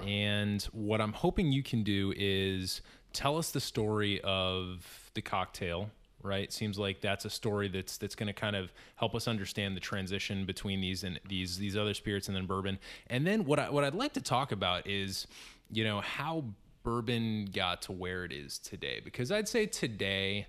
[0.00, 2.82] And what I'm hoping you can do is
[3.12, 5.90] tell us the story of the cocktail,
[6.22, 6.52] right?
[6.52, 9.80] Seems like that's a story that's that's going to kind of help us understand the
[9.80, 12.78] transition between these and these these other spirits and then bourbon.
[13.08, 15.26] And then what I what I'd like to talk about is,
[15.70, 16.44] you know, how
[16.82, 20.46] bourbon got to where it is today because I'd say today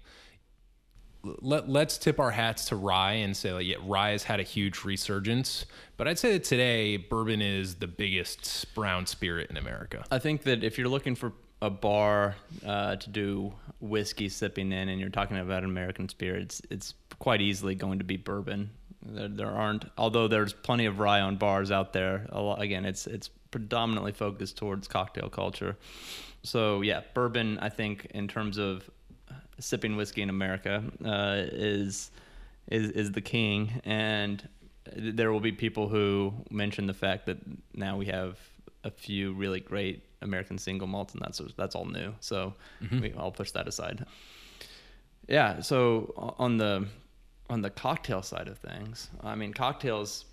[1.24, 4.43] let, let's tip our hats to rye and say like yeah rye has had a
[4.43, 5.65] huge resurgence
[5.96, 10.43] but i'd say that today bourbon is the biggest brown spirit in america I think
[10.43, 11.32] that if you're looking for
[11.63, 16.93] a bar uh, to do whiskey sipping in, and you're talking about American spirits, it's
[17.19, 18.69] quite easily going to be bourbon.
[19.02, 22.28] There, there aren't, although there's plenty of rye on bars out there.
[22.34, 25.78] Lot, again, it's it's predominantly focused towards cocktail culture.
[26.42, 27.60] So yeah, bourbon.
[27.60, 28.89] I think in terms of
[29.60, 32.12] sipping whiskey in America uh, is
[32.70, 34.46] is is the king, and
[34.98, 37.38] there will be people who mention the fact that
[37.74, 38.38] now we have
[38.84, 42.13] a few really great American single malts, and that's that's all new.
[42.20, 42.54] So
[43.02, 44.06] we, I'll push that aside.
[45.30, 45.62] Yeah.
[45.62, 46.88] So on the
[47.50, 50.26] on the cocktail side of things, I mean, cocktails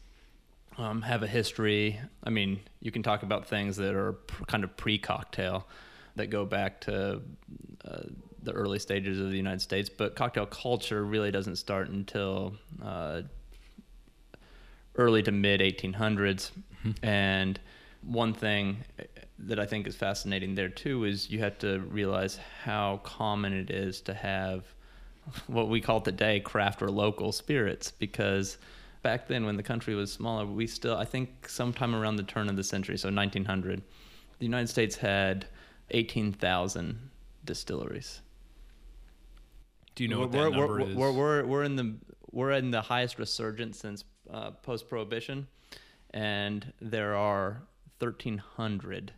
[0.80, 2.00] um, have a history.
[2.24, 5.66] I mean, you can talk about things that are pr- kind of pre-cocktail
[6.16, 7.20] that go back to
[7.84, 8.02] uh,
[8.42, 13.22] the early stages of the United States, but cocktail culture really doesn't start until uh,
[14.96, 16.50] early to mid 1800s.
[17.02, 17.60] And
[18.02, 18.78] one thing
[19.38, 23.70] that I think is fascinating there too is you have to realize how common it
[23.70, 24.64] is to have
[25.46, 28.56] what we call today craft or local spirits because
[29.02, 32.48] back then when the country was smaller we still I think sometime around the turn
[32.48, 33.82] of the century so 1900
[34.38, 35.46] the United States had
[35.90, 37.10] 18,000
[37.44, 38.22] distilleries.
[39.94, 40.96] Do you know what we're, that we're, number we're, is?
[40.96, 41.94] We're, we're, we're in the
[42.32, 45.48] we're in the highest resurgence since uh, post prohibition,
[46.12, 47.62] and there are
[47.98, 49.12] thirteen hundred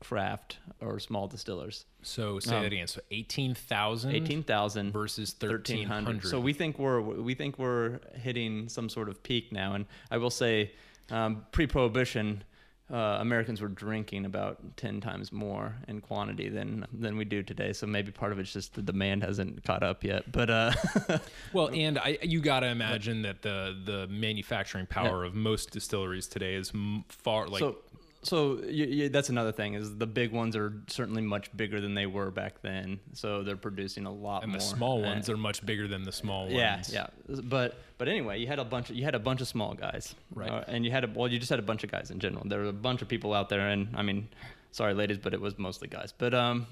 [0.00, 1.84] craft or small distillers.
[2.02, 6.28] so say um, that again so 18000 Eighteen thousand versus thirteen 1300 hundred.
[6.28, 10.18] So we think we're we think we're hitting some sort of peak now, and I
[10.18, 10.72] will say,
[11.10, 12.44] um, pre-prohibition.
[12.90, 17.74] Uh, Americans were drinking about ten times more in quantity than than we do today.
[17.74, 20.32] So maybe part of it's just the demand hasn't caught up yet.
[20.32, 20.72] But uh,
[21.52, 26.26] Well, and I, you got to imagine that the the manufacturing power of most distilleries
[26.28, 27.76] today is m- far like so
[28.28, 32.30] so that's another thing is the big ones are certainly much bigger than they were
[32.30, 33.00] back then.
[33.14, 34.58] So they're producing a lot and more.
[34.60, 36.54] the small Uh, ones are much bigger than the small ones.
[36.54, 36.82] yeah.
[36.92, 37.06] Yeah
[37.44, 40.14] but but anyway you had a bunch of, you had a bunch of small guys.
[40.34, 40.50] Right.
[40.50, 42.42] Uh, and you had a well you just had a bunch of guys in general.
[42.46, 44.28] There were a bunch of people out there and i mean
[44.72, 46.12] sorry ladies but it was mostly guys.
[46.16, 46.66] But um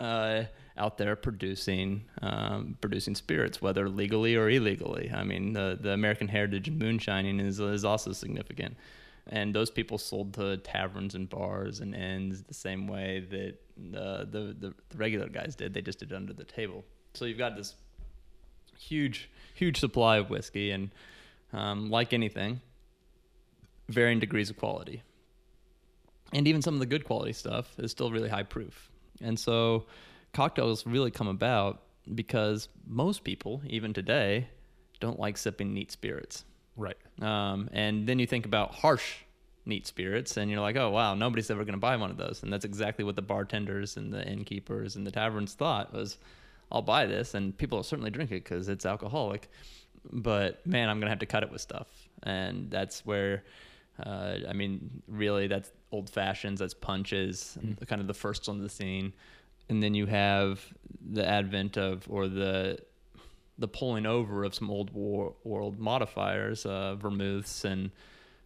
[0.00, 0.44] uh
[0.76, 5.10] out there producing um, producing spirits whether legally or illegally.
[5.14, 8.76] I mean the the american heritage moonshining is is also significant
[9.28, 14.28] and those people sold to taverns and bars and inns the same way that the,
[14.30, 15.74] the the the regular guys did.
[15.74, 16.84] They just did it under the table.
[17.14, 17.74] So you've got this
[18.78, 20.90] huge huge supply of whiskey, and
[21.52, 22.60] um, like anything,
[23.88, 25.02] varying degrees of quality.
[26.32, 28.90] And even some of the good quality stuff is still really high proof.
[29.20, 29.86] And so
[30.32, 31.82] cocktails really come about
[32.12, 34.48] because most people, even today,
[35.00, 36.44] don't like sipping neat spirits.
[36.76, 36.96] Right.
[37.20, 39.16] Um, and then you think about harsh
[39.66, 42.42] neat spirits, and you're like, oh wow, nobody's ever going to buy one of those.
[42.42, 46.18] And that's exactly what the bartenders and the innkeepers and the taverns thought was,
[46.70, 49.48] I'll buy this, and people will certainly drink it because it's alcoholic.
[50.12, 51.88] But man, I'm going to have to cut it with stuff,
[52.22, 53.44] and that's where.
[54.04, 57.86] Uh, I mean, really, that's old fashions, that's punches, Mm.
[57.86, 59.12] kind of the first on the scene,
[59.68, 60.60] and then you have
[61.12, 62.78] the advent of or the
[63.58, 67.90] the pulling over of some old war, world modifiers, uh, vermouths, and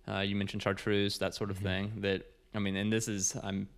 [0.07, 1.67] uh, you mentioned chartreuse, that sort of Mm-hmm.
[1.67, 1.93] thing.
[2.03, 3.69] That I mean, and this is I'm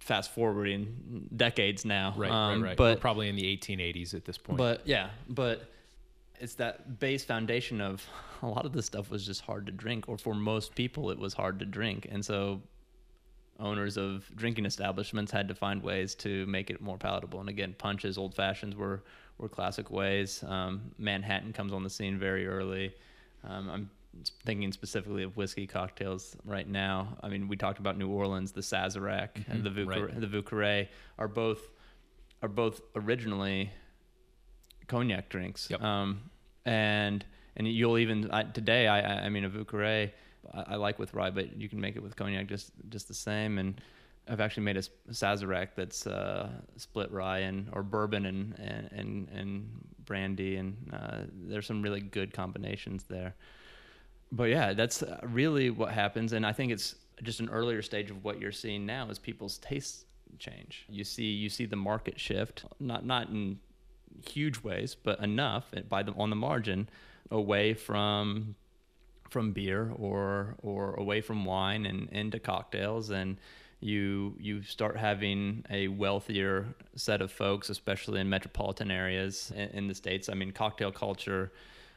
[0.00, 2.30] fast forwarding decades now, Right.
[2.30, 2.68] um, right.
[2.70, 2.76] Right.
[2.76, 4.58] But We're probably in the 1880s at this point.
[4.58, 5.68] but yeah, but
[6.40, 8.04] it's that base foundation of
[8.42, 11.18] a lot of this stuff was just hard to drink, or for most people, it
[11.18, 12.60] was hard to drink, and so
[13.58, 17.40] owners of drinking establishments had to find ways to make it more palatable.
[17.40, 19.02] And again, punches, old fashions were
[19.38, 20.44] were classic ways.
[20.46, 22.94] Um, Manhattan comes on the scene very early.
[23.44, 23.90] Um, I'm
[24.44, 27.16] thinking specifically of whiskey cocktails right now.
[27.22, 30.20] I mean, we talked about New Orleans, the Sazerac and the Vieux right.
[30.20, 30.86] The Vieux
[31.18, 31.70] are both
[32.42, 33.70] are both originally
[34.86, 35.68] cognac drinks.
[35.70, 35.82] Yep.
[35.82, 36.30] Um,
[36.64, 37.24] and
[37.56, 40.12] and you'll even I, today, I I mean a Vieux Carré
[40.52, 43.14] I, I like with rye, but you can make it with cognac just just the
[43.14, 43.58] same.
[43.58, 43.80] And
[44.28, 49.28] I've actually made a Sazerac that's uh, split rye and or bourbon and and and,
[49.30, 49.68] and
[50.04, 53.34] brandy, and uh, there's some really good combinations there.
[54.30, 58.10] But yeah, that's uh, really what happens, and I think it's just an earlier stage
[58.10, 60.06] of what you're seeing now is people's tastes
[60.38, 60.86] change.
[60.88, 63.58] You see you see the market shift, not not in
[64.26, 66.88] huge ways, but enough eh, by the on the margin
[67.30, 68.54] away from
[69.32, 73.38] from beer or or away from wine and into cocktails and
[73.80, 79.88] you you start having a wealthier set of folks especially in metropolitan areas in, in
[79.88, 81.50] the states i mean cocktail culture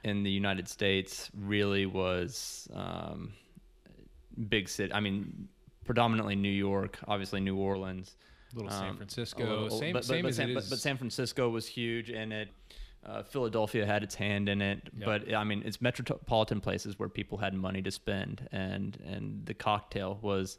[0.05, 3.33] in the united states really was um,
[4.49, 5.47] big city i mean
[5.83, 8.15] predominantly new york obviously new orleans
[8.53, 10.79] Little San um, Francisco, little- same- but, but- same but as San, it but- but
[10.79, 12.47] San Francisco was huge and it.
[13.05, 15.05] Uh, Philadelphia had its hand in it, Yep.
[15.05, 19.53] but I mean, it's metropolitan places where people had money to spend, and and the
[19.53, 20.57] cocktail was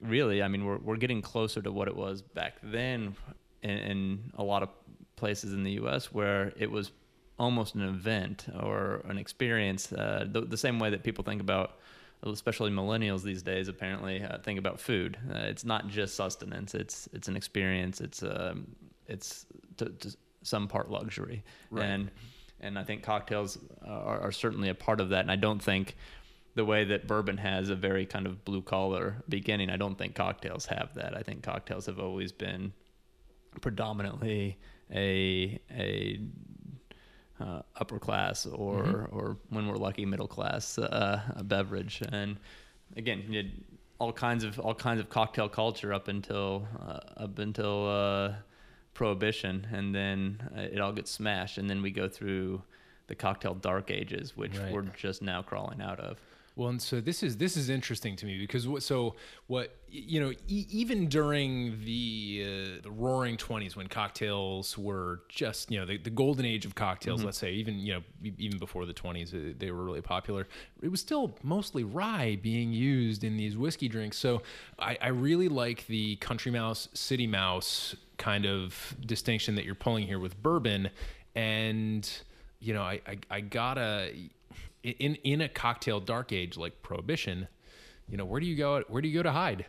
[0.00, 3.16] really, I mean, we're we're getting closer to what it was back then,
[3.62, 4.68] in, in a lot of
[5.16, 6.12] places in the U.S.
[6.12, 6.92] where it was
[7.38, 11.78] almost an event or an experience, uh, the, the same way that people think about
[12.22, 17.08] especially millennials these days apparently uh, think about food uh, it's not just sustenance it's
[17.14, 18.66] it's an experience it's um
[19.06, 19.46] it's
[19.78, 21.42] to, to some part luxury.
[21.70, 21.84] Right.
[21.84, 22.10] and
[22.60, 25.20] and i think cocktails are, are certainly a part of that.
[25.20, 25.96] And i don't think
[26.54, 30.14] the way that bourbon has a very kind of blue collar beginning i don't think
[30.14, 31.16] cocktails have that.
[31.16, 32.72] I think cocktails have always been
[33.60, 34.58] predominantly
[34.92, 36.20] a a
[37.40, 42.02] uh, upper class or or when we're lucky middle class uh, a beverage.
[42.12, 42.38] And
[42.96, 43.52] again you had
[43.98, 48.32] all kinds of all kinds of cocktail culture up until uh, up until uh,
[48.94, 52.62] prohibition and then uh, it all gets smashed and then we go through
[53.06, 54.72] the cocktail dark ages which Right.
[54.72, 56.18] we're just now crawling out of
[56.56, 59.14] Well, and so this is this is interesting to me because what so
[59.46, 65.70] what you know e- even during the uh, the Roaring Twenties when cocktails were just
[65.70, 68.02] you know the, the golden age of cocktails, let's say even you know
[68.38, 70.46] even before the twenties uh, they were really popular.
[70.82, 74.18] It was still mostly rye being used in these whiskey drinks.
[74.18, 74.42] So
[74.78, 80.06] I, I really like the country mouse city mouse kind of distinction that you're pulling
[80.06, 80.90] here with bourbon,
[81.34, 82.08] and
[82.60, 84.12] you know I I, I gotta
[84.84, 87.48] in in a cocktail dark age like prohibition
[88.08, 89.66] you know where do you go where do you go to hide?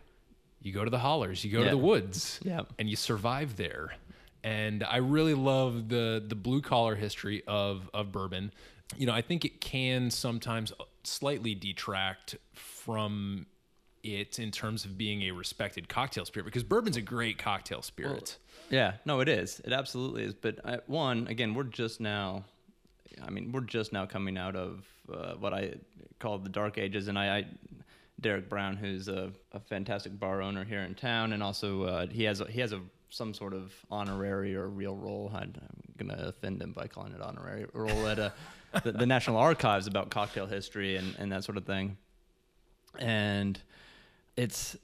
[0.61, 2.61] You go to the hollers you go to the woods Yeah.
[2.77, 3.95] and you survive there.
[4.43, 8.51] And i really love the the blue collar history of of bourbon.
[8.97, 10.73] You know i think it can sometimes
[11.03, 13.45] slightly detract from
[14.03, 18.37] it in terms of being a respected cocktail spirit because bourbon's a great cocktail spirit
[18.71, 19.61] Yeah, no, it is.
[19.65, 20.33] It absolutely is.
[20.33, 22.45] But I, one, again, we're just now.
[23.21, 25.75] I mean, we're just now coming out of uh, what I
[26.19, 27.45] call the dark ages, and I, I
[28.21, 32.23] Derek Brown, who's a, a fantastic bar owner here in town, and also uh, he
[32.23, 35.29] has a, he has a some sort of honorary or real role.
[35.35, 35.53] i I'm
[35.97, 38.31] gonna offend him by calling it honorary role at a,
[38.83, 41.97] the, the National Archives about cocktail history and, and that sort of thing.
[42.97, 43.61] And
[44.41, 44.75] it's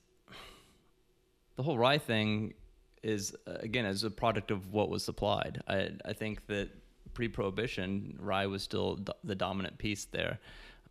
[1.55, 2.53] the whole rye thing
[3.01, 5.61] is uh, again as a product of what was supplied.
[5.67, 6.69] I I think that
[7.15, 10.37] pre-prohibition rye was still the dominant piece there.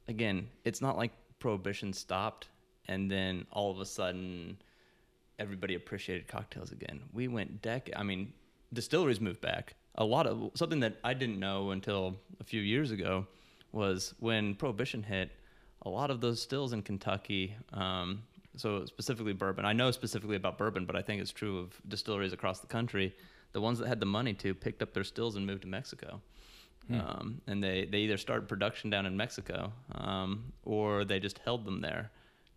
[0.08, 2.48] Again, it's not like prohibition stopped
[2.88, 4.56] and then all of a sudden
[5.38, 7.00] everybody appreciated cocktails again.
[7.12, 8.32] We went dec I mean,
[8.72, 9.74] distilleries moved back.
[9.94, 13.26] A lot of something that I didn't know until a few years ago
[13.70, 15.30] was when prohibition hit,
[15.82, 18.22] a lot of those stills in Kentucky, um,
[18.56, 19.64] so specifically bourbon.
[19.64, 23.14] I know specifically about bourbon, but I think it's true of distilleries across the country.
[23.52, 26.20] The ones that had the money to picked up their stills and moved to Mexico.
[27.00, 31.64] Um, and they, they either started production down in Mexico um, or they just held
[31.64, 32.10] them there,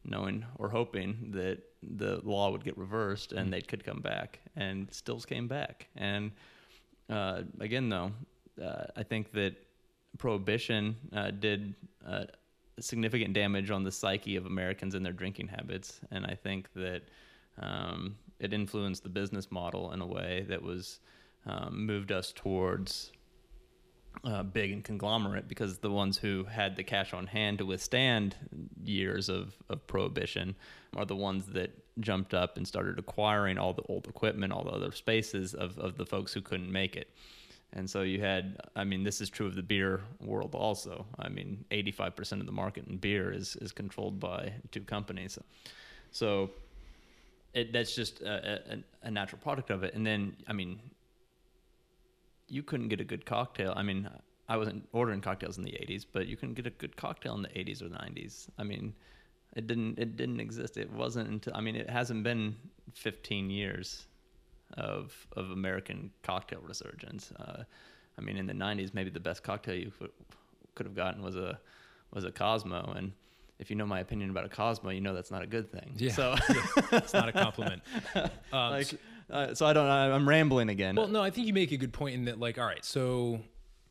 [0.05, 4.39] knowing or hoping that the law would get reversed and they could come back.
[4.55, 5.87] And stills came back.
[5.95, 6.31] And
[7.09, 8.11] uh, again, though,
[8.63, 9.55] uh, I think that
[10.17, 11.73] prohibition uh, did
[12.05, 12.25] uh,
[12.81, 17.01] significant damage on the psyche of Americans and their drinking habits, and I think that
[17.59, 20.99] um, it influenced the business model in a way that was
[21.45, 23.11] um, moved us towards
[24.23, 28.35] uh, big and conglomerate because the ones who had the cash on hand to withstand
[28.83, 30.55] years of, of prohibition
[30.95, 34.71] are the ones that jumped up and started acquiring all the old equipment, all the
[34.71, 37.09] other spaces of, of the folks who couldn't make it.
[37.73, 41.05] And so you had, I mean, this is true of the beer world also.
[41.19, 45.37] I mean, 85% of the market in beer is, is controlled by two companies.
[46.11, 46.49] So
[47.53, 49.93] it, that's just a, a, a natural product of it.
[49.93, 50.79] And then, I mean,
[52.47, 53.73] you couldn't get a good cocktail.
[53.75, 54.09] I mean,
[54.47, 57.43] I wasn't ordering cocktails in the 80s, but you couldn't get a good cocktail in
[57.43, 58.49] the 80s or 90s.
[58.57, 58.93] I mean,
[59.55, 59.97] It didn't.
[59.97, 60.77] It didn't exist.
[60.77, 61.53] It wasn't until.
[61.55, 62.55] I mean, it hasn't been
[62.93, 64.05] 15 years
[64.77, 67.31] of of American cocktail resurgence.
[67.39, 67.63] Uh,
[68.17, 70.11] I mean, in the 90s, maybe the best cocktail you could-
[70.85, 71.59] have gotten was a
[72.13, 73.11] was a Cosmo, and
[73.59, 75.93] if you know my opinion about a Cosmo, you know that's not a good thing.
[75.97, 76.13] Yeah.
[76.13, 76.35] So,
[76.93, 77.81] it's not a compliment.
[78.15, 78.97] Um, like, so-
[79.29, 79.87] uh, so I don't.
[79.87, 80.95] I, I'm rambling again.
[80.95, 83.41] Well, no, I think you make a good point in that, like, all right, so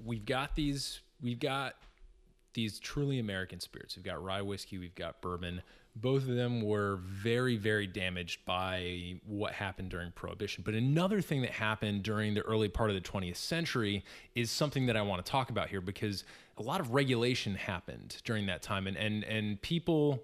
[0.03, 1.75] we've got these, we've got
[2.55, 3.95] these truly American spirits.
[3.97, 5.63] We've got rye whiskey, we've got bourbon.
[6.01, 10.63] Both of them were very, very damaged by what happened during Prohibition.
[10.65, 14.87] But another thing that happened during the early part of the 20th century is something
[14.87, 16.25] that I want to talk about here because
[16.59, 20.23] a lot of regulation happened during that time, and and and people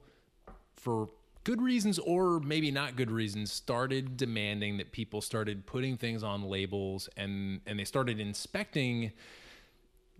[0.74, 1.08] for
[1.44, 6.42] good reasons or maybe not good reasons started demanding that people started putting things on
[6.42, 9.12] labels and and they started inspecting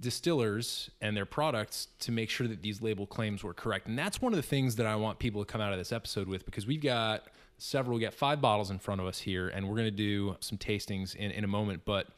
[0.01, 3.86] distillers and their products to make sure that these label claims were correct.
[3.86, 5.92] And that's one of the things that I want people to come out of this
[5.92, 7.28] episode with because we've got
[7.59, 10.36] several, we got five bottles in front of us here, and we're going to do
[10.40, 11.82] some tastings in, in a moment.
[11.84, 12.09] But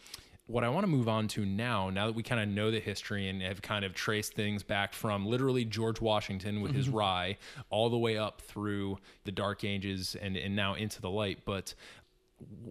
[0.47, 2.81] what I want to move on to now, now that we kind of know the
[2.81, 6.97] history and have kind of traced things back from literally George Washington with his mm-hmm.
[6.97, 11.41] rye all the way up through the dark ages and, and now into the light.
[11.45, 11.75] But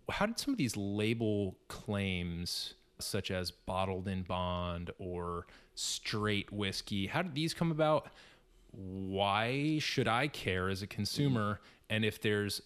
[0.10, 7.08] how did some of these label claims such as bottled in bond or straight whiskey.
[7.08, 8.08] How did these come about?
[8.72, 11.60] Why should i care as a consumer?
[11.90, 12.62] And if there's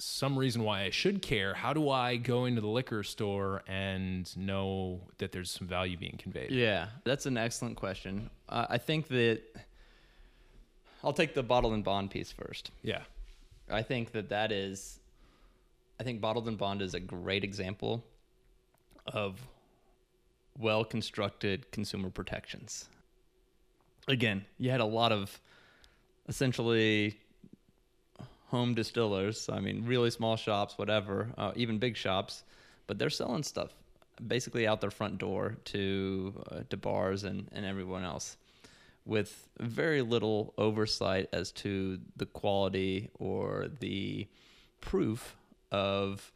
[0.00, 4.36] some reason why i should care how do i go into the liquor store and
[4.36, 6.50] know that there's some value being conveyed?
[6.52, 8.30] Yeah, that's an excellent question.
[8.48, 9.40] Uh, I think that
[11.02, 12.70] I'll take the bottled and bond piece first.
[12.82, 13.02] yeah.
[13.70, 14.98] I think that that is,
[16.00, 18.02] I think bottled and bond is a great example
[19.08, 19.40] of
[20.58, 22.88] well constructed consumer protections.
[24.06, 25.40] Again, you had a lot of
[26.28, 27.18] essentially
[28.46, 29.48] home distillers.
[29.48, 32.44] I mean, really small shops, whatever, uh, even big shops,
[32.86, 33.70] but they're selling stuff
[34.26, 38.36] basically out their front door to uh, to bars and, and everyone else
[39.04, 44.26] with very little oversight as to the quality or the
[44.80, 45.36] proof
[45.70, 46.32] of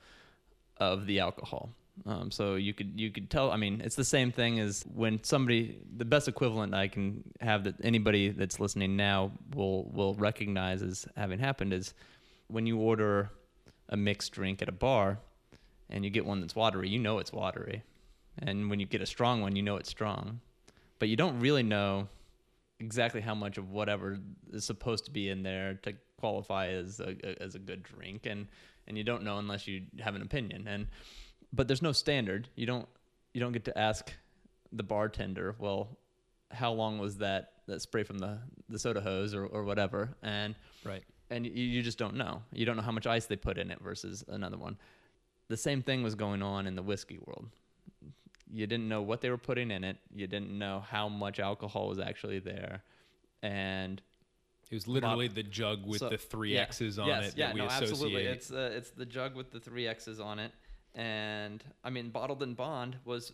[0.78, 1.70] of the alcohol.
[2.06, 3.50] Um, so you could you could tell.
[3.50, 5.78] I mean, it's the same thing as when somebody.
[5.96, 11.06] The best equivalent I can have that anybody that's listening now will will recognize as
[11.16, 11.94] having happened is
[12.48, 13.30] when you order
[13.88, 15.18] a mixed drink at a bar
[15.90, 16.88] and you get one that's watery.
[16.88, 17.82] You know it's watery,
[18.38, 20.40] and when you get a strong one, you know it's strong,
[20.98, 22.08] but you don't really know
[22.80, 24.18] exactly how much of whatever
[24.52, 28.46] is supposed to be in there to qualify as a, as a good drink and
[28.88, 30.86] and you don't know unless you have an opinion and
[31.52, 32.48] but there's no standard.
[32.56, 32.88] You don't
[33.34, 34.12] you don't get to ask
[34.72, 35.98] the bartender well
[36.50, 38.38] how long was that that spray from the
[38.68, 40.10] the soda hose or, or whatever?
[40.22, 41.02] And right.
[41.30, 42.42] and you, you just don't know.
[42.52, 44.76] You don't know how much ice they put in it versus another one.
[45.48, 47.48] The same thing was going on in the whiskey world.
[48.52, 49.96] You didn't know what they were putting in it.
[50.14, 52.82] You didn't know how much alcohol was actually there.
[53.42, 54.00] And
[54.70, 56.60] it was literally the jug with so- the three yeah.
[56.60, 57.90] x's on yes, it yeah, that we no, associate.
[57.90, 58.24] Absolutely.
[58.24, 60.52] It's uh, it's the jug with the three X's on it,
[60.94, 63.32] and I mean, bottled and bond was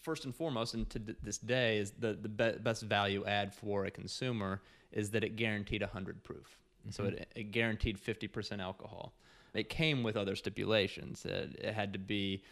[0.00, 3.54] first and foremost, and to th- this day is the the be- best value add
[3.54, 4.60] for a consumer
[4.92, 6.58] is that it guaranteed hundred proof,
[6.90, 7.14] so Mm-hmm.
[7.16, 9.14] it, it guaranteed fifty percent alcohol.
[9.54, 11.24] It came with other stipulations.
[11.24, 12.42] It, it had to be.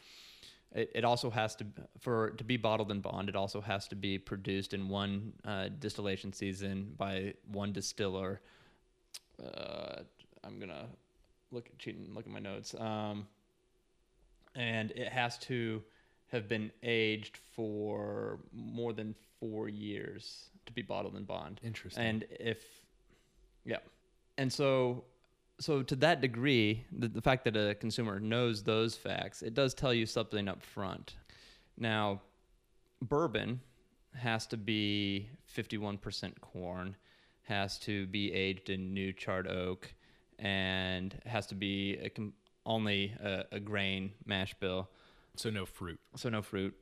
[0.73, 1.67] It, it also has to
[1.99, 3.29] for to be bottled and bond.
[3.29, 8.41] It also has to be produced in one uh, distillation season by one distiller
[9.43, 10.03] uh,
[10.45, 10.87] I'm gonna
[11.51, 12.75] look at cheat and look at my notes.
[12.79, 13.27] Um,
[14.55, 15.83] and it has to
[16.29, 21.61] have been aged for more than four years to be bottled in bond.
[21.65, 22.05] Interesting.
[22.05, 22.65] And if,
[23.65, 23.79] yeah,
[24.39, 25.05] and so,
[25.59, 29.75] so to that degree, the, the fact that a consumer knows those facts, it does
[29.75, 31.17] tell you something up front.
[31.77, 32.21] Now,
[33.03, 33.61] bourbon
[34.15, 36.97] has to be 51% corn,
[37.43, 39.93] has to be aged in new charred oak,
[40.39, 42.33] and has to be a com-
[42.67, 44.89] only a, a grain mash bill,
[45.37, 46.01] so no fruit.
[46.17, 46.75] So no fruit,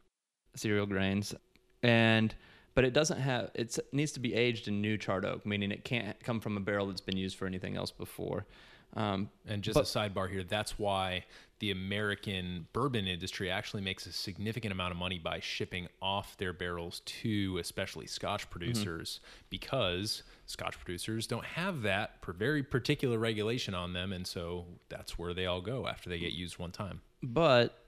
[0.55, 1.35] cereal grains,
[1.83, 2.35] and
[2.75, 5.73] but it doesn't have it's, it needs to be aged in new charred oak, meaning
[5.73, 8.47] it can't come from a barrel that's been used for anything else before.
[8.95, 11.25] Um, And just But- a sidebar here, that's why
[11.61, 16.53] the American bourbon industry actually makes a significant amount of money by shipping off their
[16.53, 19.19] barrels to especially Scotch producers
[19.51, 24.13] because Scotch producers don't have that very particular regulation on them.
[24.13, 27.01] And so that's where they all go after they get used one time.
[27.23, 27.85] but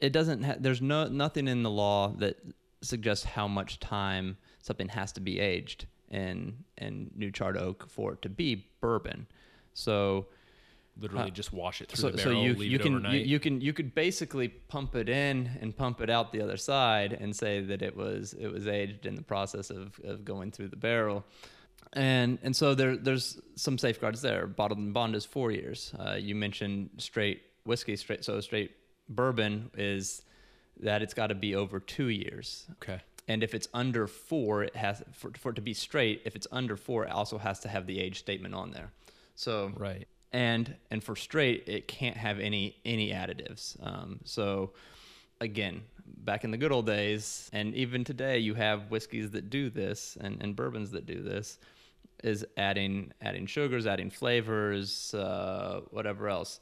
[0.00, 2.36] it doesn't ha- there's no nothing in the law that
[2.82, 8.12] suggests how much time something has to be aged in in new charred oak for
[8.12, 9.26] it to be bourbon.
[9.74, 10.26] So
[11.00, 13.38] Literally just wash it through so, the so you leave you it can you, you
[13.38, 17.34] can you could basically pump it in and pump it out the other side and
[17.36, 20.76] say that it was it was aged in the process of, of going through the
[20.76, 21.24] barrel
[21.92, 26.14] and and so there there's some safeguards there bottled and bond is four years uh,
[26.14, 28.72] you mentioned straight whiskey straight so straight
[29.08, 30.22] bourbon is
[30.80, 33.00] that it's got to be over two years okay.
[33.28, 36.22] and if it's under four, it has for, for it to be straight.
[36.24, 38.92] If it's under four, it also has to have the age statement on there.
[39.38, 40.08] So Right.
[40.32, 43.76] and and for straight, it can't have any any additives.
[43.80, 44.72] Um, so
[45.40, 49.70] again, back in the good old days, and even today, you have whiskeys that do
[49.70, 51.58] this and, and bourbons that do this,
[52.24, 56.58] is adding adding sugars, adding flavors, uh, whatever else.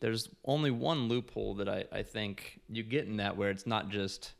[0.00, 3.88] There's only one loophole that I, I think you get in that where it's not
[3.88, 4.32] just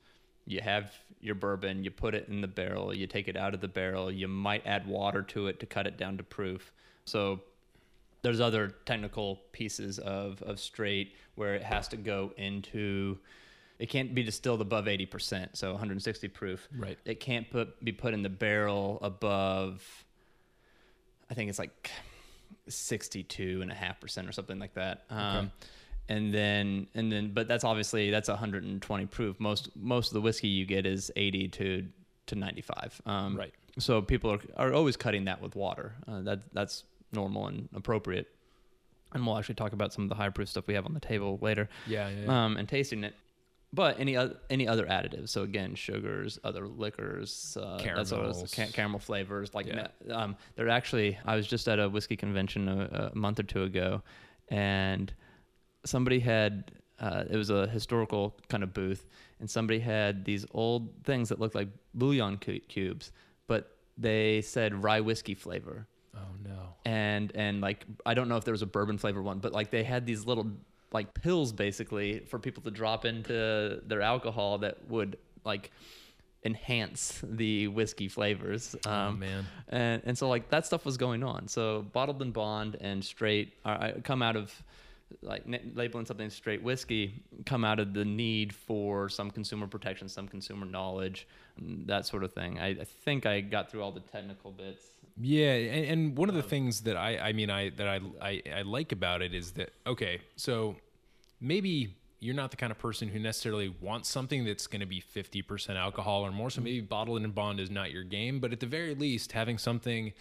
[0.45, 3.61] you have your bourbon, you put it in the barrel, you take it out of
[3.61, 6.73] the barrel, you might add water to it to cut it down to proof.
[7.05, 7.41] So
[8.23, 13.19] there's other technical pieces of, of straight where it has to go into
[13.79, 16.69] it can't be distilled above 80% so 160 proof.
[16.77, 16.99] Right.
[17.05, 19.83] it can't put be put in the barrel above
[21.31, 21.91] i think it's like
[22.69, 25.05] 62 and a half percent or something like that.
[25.11, 25.51] Um,
[26.09, 29.39] and then and then but that's obviously that's 120 proof.
[29.41, 31.87] Most most of the whiskey you get is 80 to
[32.27, 33.55] to 95 um, Right.
[33.79, 35.95] so people are, are always cutting that with water.
[36.09, 38.29] Uh, that that's normal and appropriate
[39.13, 41.01] and we'll actually talk about some of the high proof stuff we have on the
[41.01, 42.45] table later Yeah, yeah, yeah.
[42.45, 43.15] um, and tasting it
[43.73, 48.33] but any other any other additives so again sugars other liquors uh, that sort of
[48.35, 48.55] Caramels.
[48.55, 49.89] ca- caramel flavors like Yeah.
[50.11, 53.63] um, they're actually i was just at a whiskey convention a, a month or two
[53.63, 54.03] ago
[54.49, 55.13] and
[55.85, 59.07] somebody had uh, it was a historical kind of booth
[59.39, 63.13] and somebody had these old things that looked like bouillon cu- cubes
[63.47, 65.87] but they said rye whiskey flavor
[66.17, 66.75] oh no.
[66.85, 69.71] and and like I don't know if there was a bourbon flavor one, but like
[69.71, 70.47] they had these little
[70.93, 75.71] like pills basically for people to drop into their alcohol that would like
[76.45, 78.77] enhance the whiskey flavors.
[78.87, 79.47] Um, Oh, man.
[79.69, 81.49] and and so like that stuff was going on.
[81.49, 84.63] So bottled and bond and straight are, I come out of
[85.23, 85.45] like
[85.75, 90.67] labeling something straight whiskey come out of the need for some consumer protection, some consumer
[90.67, 91.29] knowledge,
[91.87, 92.59] that sort of thing.
[92.59, 94.85] I, I think I got through all the technical bits.
[95.19, 98.01] Yeah, and, and one of the um, things that I, I mean, I that I,
[98.21, 100.77] I I like about it is that okay, so
[101.41, 105.03] maybe you're not the kind of person who necessarily wants something that's going to be
[105.03, 106.49] 50% alcohol or more.
[106.49, 109.59] So maybe bottled and bond is not your game, but at the very least, having
[109.59, 110.15] something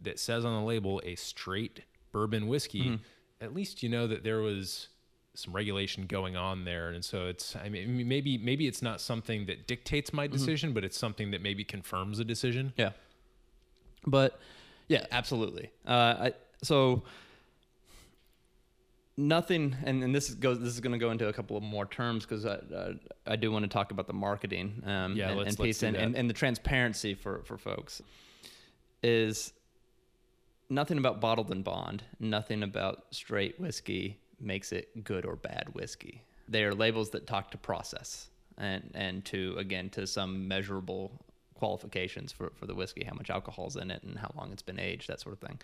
[0.00, 1.80] that says on the label a straight
[2.12, 3.44] bourbon whiskey, mm-hmm.
[3.44, 4.88] at least you know that there was
[5.34, 9.46] some regulation going on there and so it's i mean maybe maybe it's not something
[9.46, 10.36] that dictates my mm-hmm.
[10.36, 12.90] decision but it's something that maybe confirms a decision Yeah.
[14.06, 14.38] But
[14.88, 15.70] yeah, absolutely.
[15.86, 16.32] Uh, I,
[16.62, 17.02] so
[19.16, 20.58] nothing, and, and this goes.
[20.60, 22.92] This is going to go into a couple of more terms because I, uh,
[23.26, 24.82] I do want to talk about the marketing.
[24.86, 28.02] Um, Yeah, and, let's- and let's piece and, and, and the transparency for for folks
[29.02, 29.52] is
[30.70, 32.02] nothing about bottled and bond.
[32.20, 36.22] Nothing about straight whiskey makes it good or bad whiskey.
[36.48, 38.28] They are labels that talk to process
[38.58, 41.24] and and to again to some measurable
[41.62, 44.80] qualifications for, for the whiskey, how much alcohol's in it and how long it's been
[44.80, 45.60] aged, that sort of thing.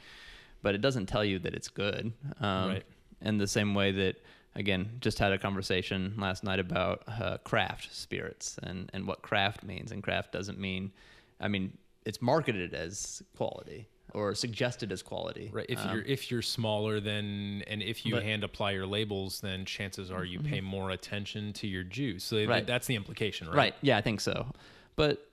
[0.63, 2.13] But it doesn't tell you that it's good.
[2.41, 2.85] Um, Right.
[3.21, 4.15] In the same way that,
[4.55, 9.65] again, just had a conversation last night about uh, craft spirits and, and what craft
[9.65, 9.91] means.
[9.91, 10.93] And craft doesn't mean,
[11.41, 15.51] I mean, it's marketed as quality or suggested as quality.
[15.53, 15.67] Right.
[15.69, 19.41] If Um, you're if you're smaller than and if you But- hand apply your labels,
[19.41, 22.23] then chances are you pay more attention to your juice.
[22.23, 22.65] So Right.
[22.65, 23.57] that's the implication, right?
[23.57, 23.75] Right.
[23.83, 24.53] Yeah, I think so.
[24.95, 25.28] But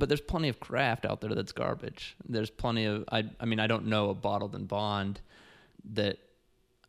[0.00, 2.16] but there's plenty of craft out there that's garbage.
[2.26, 5.20] There's plenty of I I mean I don't know a bottled and bond
[5.92, 6.18] that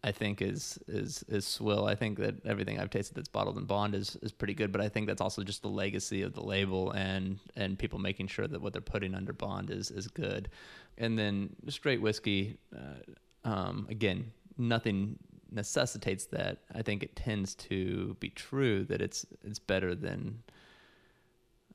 [0.04, 1.86] I think is is is swill.
[1.86, 4.82] I think that everything I've tasted that's bottled and bond is is pretty good, but
[4.82, 8.48] I think that's also just the legacy of the label and and people making sure
[8.48, 10.50] that what they're putting under bond is is good.
[10.98, 15.20] And then straight whiskey uh, um, again, nothing
[15.52, 16.60] necessitates that.
[16.74, 20.44] I think it tends to be true that it's it's better than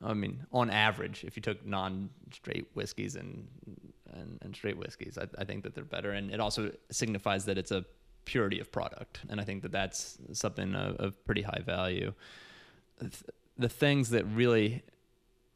[0.03, 3.49] I mean, on average, if you took non-straight whiskeys and
[4.13, 7.59] and, and straight whiskeys, I, I think that they're better, and it also signifies that
[7.59, 7.85] it's a
[8.25, 12.13] purity of product, and I think that that's something of, of pretty high value.
[13.59, 14.83] The things that really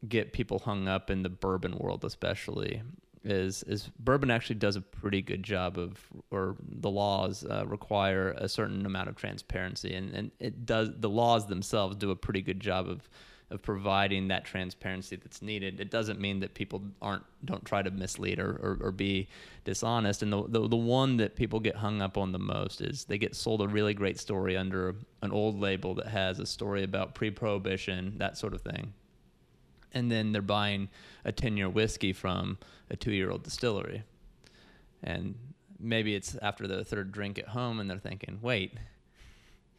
[0.07, 2.81] get people hung up in the bourbon world, especially,
[3.23, 5.99] is is bourbon actually does a pretty good job of,
[6.31, 11.09] or the laws uh, require a certain amount of transparency, and and it does the
[11.09, 13.09] laws themselves do a pretty good job of
[13.51, 15.79] of providing that transparency that's needed.
[15.79, 19.27] It doesn't mean that people aren't don't try to mislead or, or, or be
[19.65, 20.23] dishonest.
[20.23, 23.17] And the, the the one that people get hung up on the most is they
[23.17, 27.15] get sold a really great story under an old label that has a story about
[27.15, 28.93] pre-prohibition, that sort of thing.
[29.93, 30.89] And then they're buying
[31.25, 32.57] a 10-year whiskey from
[32.89, 34.03] a 2-year-old distillery.
[35.03, 35.35] And
[35.79, 38.73] maybe it's after the third drink at home and they're thinking, "Wait,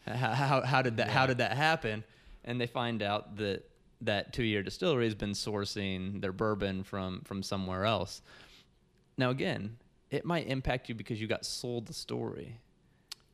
[0.06, 2.04] how, how, how did that how did that happen
[2.44, 3.64] and they find out that
[4.00, 8.22] that two year distillery has been sourcing their bourbon from from somewhere else
[9.16, 9.76] now again
[10.10, 12.58] it might impact you because you got sold the story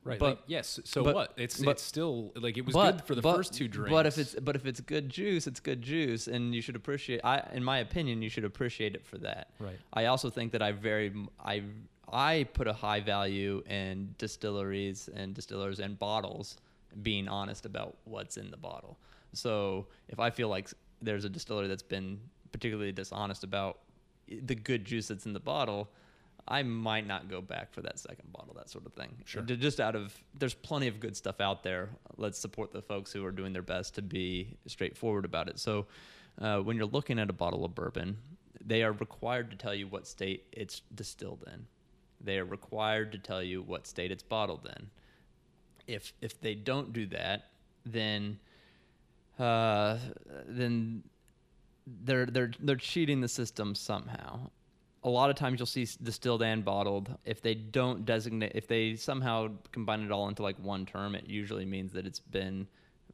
[0.09, 0.19] Right.
[0.19, 0.81] But- like, yes.
[0.85, 1.33] So but- what?
[1.37, 3.91] It's but- it's still like it was but, good for the first two drinks.
[3.91, 7.21] But if it's but if it's good juice, it's good juice, and you should appreciate.
[7.25, 9.51] I, in my opinion, you should appreciate it for that.
[9.59, 9.79] Right.
[9.93, 11.13] I also think that I very
[11.45, 11.63] I
[12.11, 16.57] I put a high value in distilleries and distillers and bottles
[17.03, 18.99] being honest about what's in the bottle.
[19.32, 20.70] So if I feel like
[21.03, 22.18] there's a distillery that's been
[22.53, 23.78] particularly dishonest about
[24.28, 25.89] the good juice that's in the bottle.
[26.47, 29.14] I might not go back for that second bottle, that sort of thing.
[29.26, 29.43] Sure.
[29.43, 31.91] Just out of there's plenty of good stuff out there.
[32.16, 35.59] Let's support the folks who are doing their best to be straightforward about it.
[35.59, 35.86] So,
[36.41, 38.16] uh, when you're looking at a bottle of bourbon,
[38.64, 41.66] they are required to tell you what state it's distilled in.
[42.20, 44.89] They are required to tell you what state it's bottled in.
[45.89, 47.47] If if they don't do that,
[47.84, 48.39] then
[49.39, 49.99] uh,
[50.47, 51.03] then
[52.05, 54.51] they're they're they're cheating the system somehow.
[55.05, 57.16] A lot of times you'll see distilled and bottled.
[57.24, 61.26] If they don't designate, if they somehow combine it all into like one term, it
[61.26, 62.66] usually means that it's been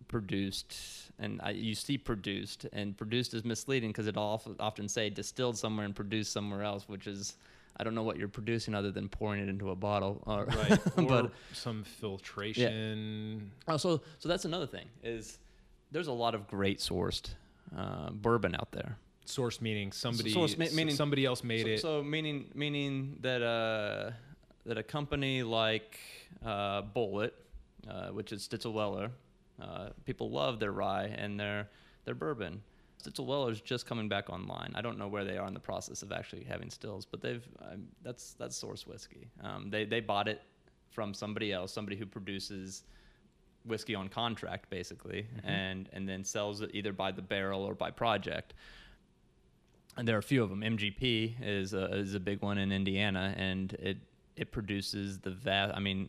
[0.09, 0.75] produced.
[1.19, 5.59] And I, you see produced, and produced is misleading because it often often say distilled
[5.59, 7.37] somewhere and produced somewhere else, which is
[7.77, 10.23] I don't know what you're producing other than pouring it into a bottle.
[10.27, 10.79] Or, right.
[10.97, 13.51] Or but some filtration.
[13.67, 15.39] Oh, so so that's another thing is
[15.91, 17.35] there's a lot of great sourced
[17.77, 18.97] uh, bourbon out there.
[19.27, 21.81] Source meaning somebody source me- meaning- somebody else made so, it.
[21.81, 24.11] So meaning meaning that uh,
[24.67, 25.99] that a company like
[26.45, 27.33] uh, Bulleit,
[27.89, 29.11] uh, which is Stitzel-Weller,
[29.61, 31.69] uh, people love their rye and their
[32.05, 32.63] their bourbon.
[33.05, 34.73] Stitzel-Weller is just coming back online.
[34.75, 37.47] I don't know where they are in the process of actually having stills, but they've
[37.61, 39.29] um, that's that's source whiskey.
[39.43, 40.43] Um, they they bought it
[40.91, 42.85] from somebody else, somebody who produces
[43.65, 47.91] whiskey on contract basically and and then sells it either by the barrel or by
[47.91, 48.53] project
[49.97, 52.71] and there are a few of them mgp is a, is a big one in
[52.71, 53.97] indiana and it
[54.37, 56.09] it produces the vast i mean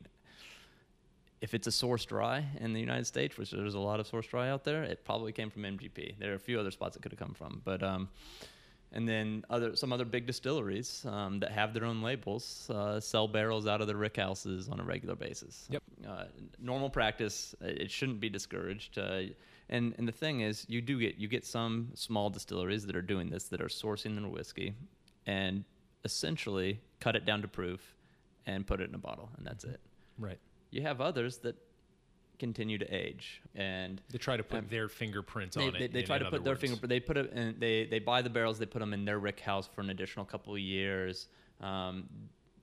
[1.42, 4.32] if it's a sourced rye in the united states which there's a lot of sourced
[4.34, 7.02] rye out there it probably came from mgp there are a few other spots it
[7.02, 8.08] could have come from but um
[8.92, 13.28] and then other some other big distilleries um, that have their own labels uh, sell
[13.28, 15.68] barrels out of their rick houses on a regular basis.
[15.70, 15.84] Yep.
[16.08, 16.24] Uh,
[16.62, 17.54] normal practice.
[17.62, 18.98] uh, It shouldn't be discouraged.
[18.98, 19.24] Uh,
[19.68, 23.02] and and the thing is, you do get you get some small distilleries that are
[23.02, 24.76] doing this that are sourcing their whiskey,
[25.26, 25.66] and
[26.06, 27.96] essentially cut it down to proof,
[28.46, 29.82] and put it in a bottle, and that's it.
[30.18, 30.40] right.
[30.76, 31.56] You have others that
[32.38, 35.80] continue to age and They try to put Um, their fingerprints they, on it.
[35.80, 36.60] they, they try to put their words.
[36.62, 36.86] finger.
[36.86, 37.32] They put it.
[37.32, 38.60] In, they they buy the barrels.
[38.60, 41.30] They put them in their rick house for an additional couple of years.
[41.62, 42.10] Um,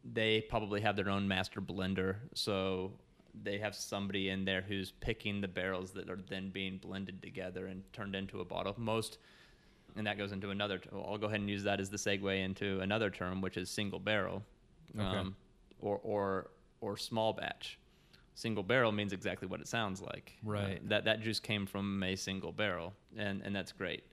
[0.05, 2.93] they probably have their own master blender, so
[3.45, 7.69] they have somebody in there who's picking the barrels that are then being blended together
[7.69, 8.75] and turned into a bottle.
[8.77, 9.17] Most,
[9.97, 10.77] and that goes into another.
[10.77, 13.71] t- I'll go ahead and use that as the segue into another term, which is
[13.71, 14.43] single barrel,
[14.95, 15.03] Okay.
[15.19, 15.35] um,
[15.81, 16.51] or or
[16.83, 17.79] or small batch.
[18.35, 20.33] Single barrel means exactly what it sounds like.
[20.47, 20.89] Uh, Right.
[20.89, 24.05] that that juice came from a single barrel, and and that's great.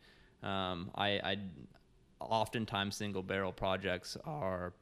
[0.43, 1.37] Um, I, I
[2.19, 4.73] oftentimes single barrel projects are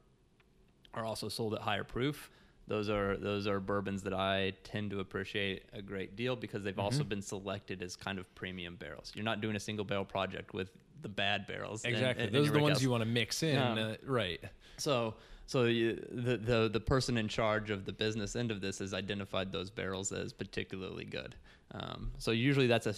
[0.94, 2.30] are also sold at higher proof.
[2.66, 6.78] Those are those are bourbons that I tend to appreciate a great deal because they've
[6.78, 7.08] also Mm-hmm.
[7.08, 9.12] been selected as kind of premium barrels.
[9.14, 10.70] You're not doing a single barrel project with
[11.00, 11.84] the bad barrels.
[11.84, 12.26] Exactly.
[12.28, 13.56] Those are the ones you want to mix in.
[13.58, 14.40] Um, uh, right.
[14.78, 15.14] So,
[15.48, 19.50] so the, the the person in charge of the business end of this has identified
[19.50, 21.36] those barrels as particularly good.
[21.72, 22.94] Um, so usually that's a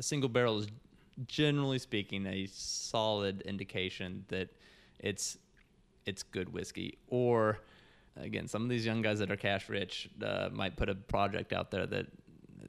[0.00, 0.68] single barrel is
[1.26, 4.48] generally speaking a solid indication that
[4.98, 5.36] it's
[6.06, 6.96] it's good whiskey.
[7.08, 7.58] Or
[8.16, 11.52] again, some of these young guys that are cash rich uh, might put a project
[11.52, 12.06] out there that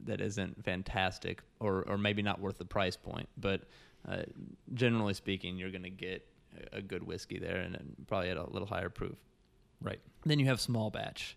[0.04, 3.62] that isn't fantastic or or maybe not worth the price point, but
[4.06, 4.24] uh,
[4.74, 6.26] generally speaking, you're going to get
[6.72, 9.16] a- good whiskey there and then probably at a little higher proof.
[9.80, 10.00] Right.
[10.24, 11.36] Then you have small batch.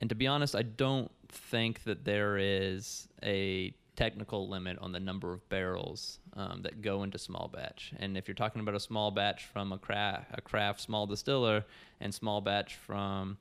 [0.00, 5.00] And to be honest, I don't think that there is a technical limit on the
[5.00, 7.92] number of barrels um, that go into small batch.
[7.98, 11.64] And if you're talking about a small batch from a craft, a craft small distiller
[12.00, 13.38] and small batch from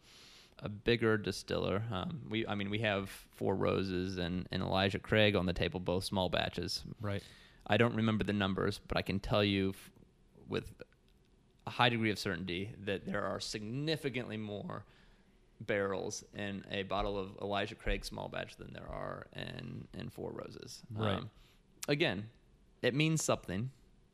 [0.59, 5.35] a bigger distiller, um, we I mean we have Four Roses and, and Elijah Craig
[5.35, 6.83] on the table, both small batches.
[7.01, 7.23] Right.
[7.65, 9.91] I don't remember the numbers, but I can tell you f-
[10.47, 10.73] with
[11.65, 14.83] a high degree of certainty that there are significantly more
[15.61, 20.31] barrels in a bottle of Elijah Craig small batch than there are in in Four
[20.31, 20.81] Roses.
[20.97, 21.23] Um, Right.
[21.87, 22.29] again,
[22.81, 23.69] it means something.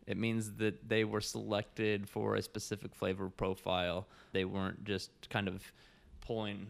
[0.06, 4.08] It means that they were selected for a specific flavor profile.
[4.32, 5.64] They weren't just kind of
[6.22, 6.66] pulling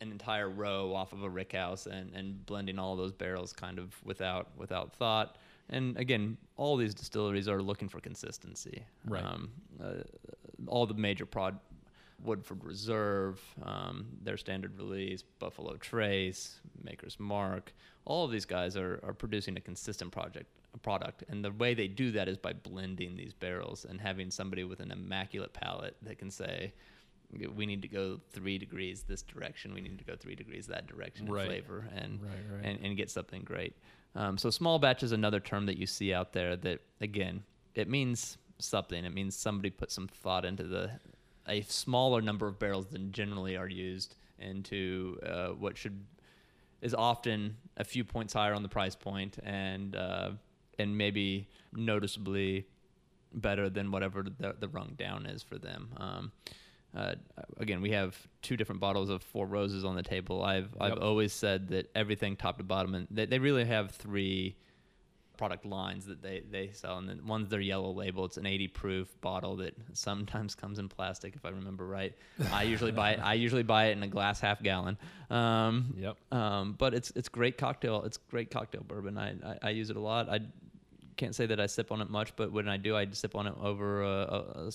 [0.00, 3.78] an entire row off of a rick house and, and blending all those barrels kind
[3.78, 5.36] of without without thought.
[5.68, 8.84] And again, all these distilleries are looking for consistency.
[9.04, 9.24] Right.
[9.24, 9.50] Um,
[9.82, 9.94] uh,
[10.66, 11.58] all the major prod,
[12.22, 17.72] Woodford Reserve, um, their standard release, Buffalo Trace, Maker's Mark,
[18.04, 21.72] all of these guys are, are producing a consistent project a product, and the way
[21.74, 25.96] they do that is by blending these barrels and having somebody with an immaculate palate
[26.02, 26.72] that can say,
[27.54, 29.72] "We need to go three degrees this direction.
[29.72, 31.42] We need to go three degrees that direction Right.
[31.42, 32.64] in flavor, and Right, right.
[32.64, 33.74] and and get something great."
[34.14, 37.42] Um, so small batch is another term that you see out there that again
[37.74, 39.04] it means something.
[39.04, 40.90] It means somebody put some thought into the
[41.48, 46.04] a smaller number of barrels than generally are used into uh, what should
[46.82, 50.30] is often a few points higher on the price point and uh,
[50.78, 52.66] and maybe noticeably
[53.32, 55.88] better than whatever the, the rung down is for them.
[55.96, 56.32] Um,
[56.96, 57.14] uh,
[57.58, 60.42] again, we have two different bottles of Four Roses on the table.
[60.42, 64.56] I've I've always said that everything top to bottom, and they, they really have three
[65.36, 66.98] product lines that they, they sell.
[66.98, 68.24] And then one's their yellow label.
[68.24, 72.14] It's an 80 proof bottle that sometimes comes in plastic, if I remember right.
[72.52, 73.20] I usually buy it.
[73.22, 74.96] I usually buy it in a glass half gallon.
[75.30, 76.16] Um, Yep.
[76.32, 78.02] Um, but it's it's great cocktail.
[78.04, 79.18] It's great cocktail bourbon.
[79.18, 80.28] I, I, I use it a lot.
[80.28, 80.40] I
[81.16, 83.46] can't say that I sip on it much, but when I do, I sip on
[83.46, 84.70] it over a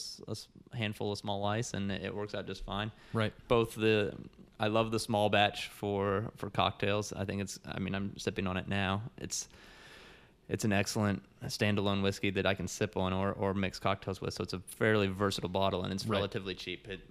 [0.76, 3.34] handful of small ice, and it works out just fine Right.
[3.48, 4.14] both the
[4.60, 7.14] I love the small batch for for cocktails.
[7.14, 9.02] I think it's I mean I'm sipping on it now.
[9.18, 9.48] It's
[10.50, 14.34] it's an excellent standalone whiskey that I can sip on or or mix cocktails with.
[14.34, 16.18] So it's a fairly versatile bottle and it's Right.
[16.18, 16.88] relatively cheap.
[16.88, 17.02] It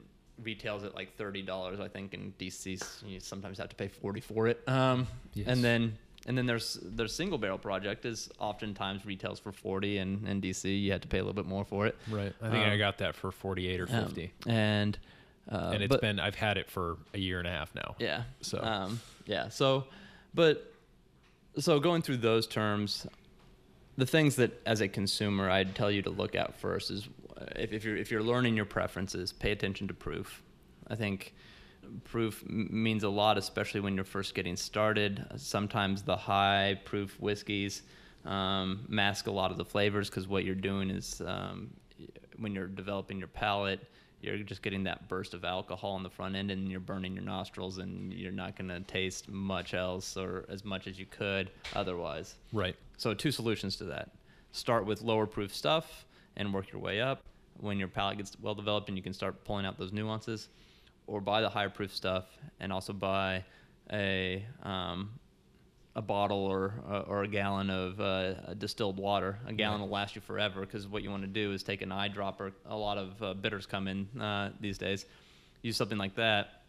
[0.42, 1.80] retails at like thirty dollars.
[1.80, 4.62] I think in DC you sometimes have to pay forty for it.
[4.68, 5.46] Um, Yes.
[5.48, 5.98] and then.
[6.26, 10.80] And then there's their single barrel project is oftentimes retails for forty, and in DC
[10.82, 11.96] you have to pay a little bit more for it.
[12.10, 12.32] Right.
[12.42, 14.32] I think I Um, got that for 48 or Um, 50.
[14.46, 14.98] and
[15.50, 17.96] uh, and it's but- been I've had it for a year and a half now.
[17.98, 18.24] yeah.
[18.42, 19.48] So- um, yeah.
[19.48, 19.86] So,
[20.34, 20.74] but
[21.58, 23.06] so going through those terms,
[23.96, 27.08] the things that as a consumer I'd tell you to look at first is
[27.56, 30.42] if, if you're if you're learning your preferences, pay attention to proof.
[30.86, 31.34] I think
[32.05, 35.26] proof means a lot, especially when you're first getting started.
[35.36, 37.82] Sometimes the high proof whiskeys
[38.24, 41.70] um, mask a lot of the flavors because what you're doing is um,
[42.38, 43.80] when you're developing your palate,
[44.20, 47.24] you're just getting that burst of alcohol on the front end and you're burning your
[47.24, 51.51] nostrils and you're not going to taste much else or as much as you could
[51.74, 52.34] otherwise.
[52.53, 52.76] Right.
[52.99, 54.11] So two solutions to that.
[54.53, 56.05] Start with lower proof stuff
[56.36, 57.22] and work your way up.
[57.59, 60.49] When your palate gets well developed and you can start pulling out those nuances,
[61.11, 62.24] or buy the higher proof stuff
[62.61, 63.44] and also buy
[63.92, 65.11] a um,
[65.96, 69.38] a bottle or uh, or a gallon of uh, distilled water.
[69.46, 71.88] A gallon will last you forever because what you want to do is take an
[71.90, 72.52] eyedropper.
[72.66, 75.04] A lot of uh, bitters come in uh, these days.
[75.62, 76.62] Use something like that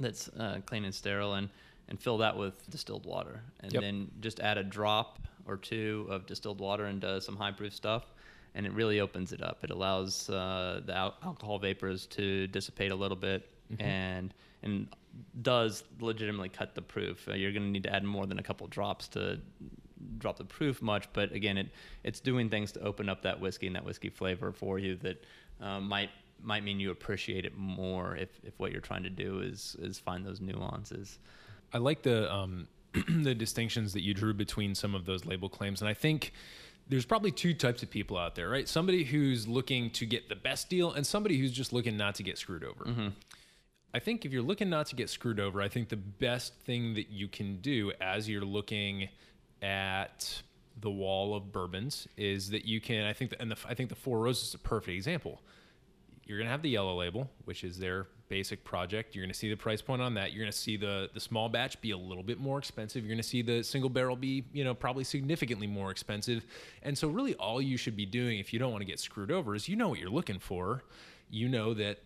[0.00, 1.48] that's uh, clean and sterile and
[1.88, 3.82] and fill that with distilled water and Yep.
[3.82, 8.04] then just add a drop or two of distilled water into some high proof stuff
[8.54, 12.90] and it really opens it up it allows uh, the al- alcohol vapors to dissipate
[12.92, 13.48] a little bit
[13.80, 14.88] and and
[15.42, 18.42] does legitimately cut the proof uh, you're going to need to add more than a
[18.42, 19.38] couple drops to
[20.18, 21.68] drop the proof much but again it
[22.04, 25.24] it's doing things to open up that whiskey and that whiskey flavor for you that
[25.60, 26.10] uh, might
[26.40, 29.98] might mean you appreciate it more if, if what you're trying to do is is
[29.98, 31.18] find those nuances
[31.72, 32.68] I like the um,
[33.08, 36.32] the distinctions that you drew between some of those label claims, and I think
[36.88, 38.66] there's probably two types of people out there, right?
[38.66, 42.22] Somebody who's looking to get the best deal, and somebody who's just looking not to
[42.22, 42.84] get screwed over.
[43.94, 46.94] I think if you're looking not to get screwed over, I think the best thing
[46.94, 49.08] that you can do as you're looking
[49.62, 50.42] at
[50.80, 53.04] the wall of bourbons is that you can.
[53.04, 55.40] I think, the, and the, I think the Four Roses is a perfect example
[56.28, 59.16] you're to have the yellow label, which is their basic project.
[59.16, 60.34] You're to see the price point on that.
[60.34, 63.04] You're to see the the small batch be a little bit more expensive.
[63.04, 66.44] You're to see the single barrel be, you know, probably significantly more expensive.
[66.82, 69.30] And so really all you should be doing if you don't want to get screwed
[69.30, 70.84] over is you know what you're looking for.
[71.30, 72.00] You know that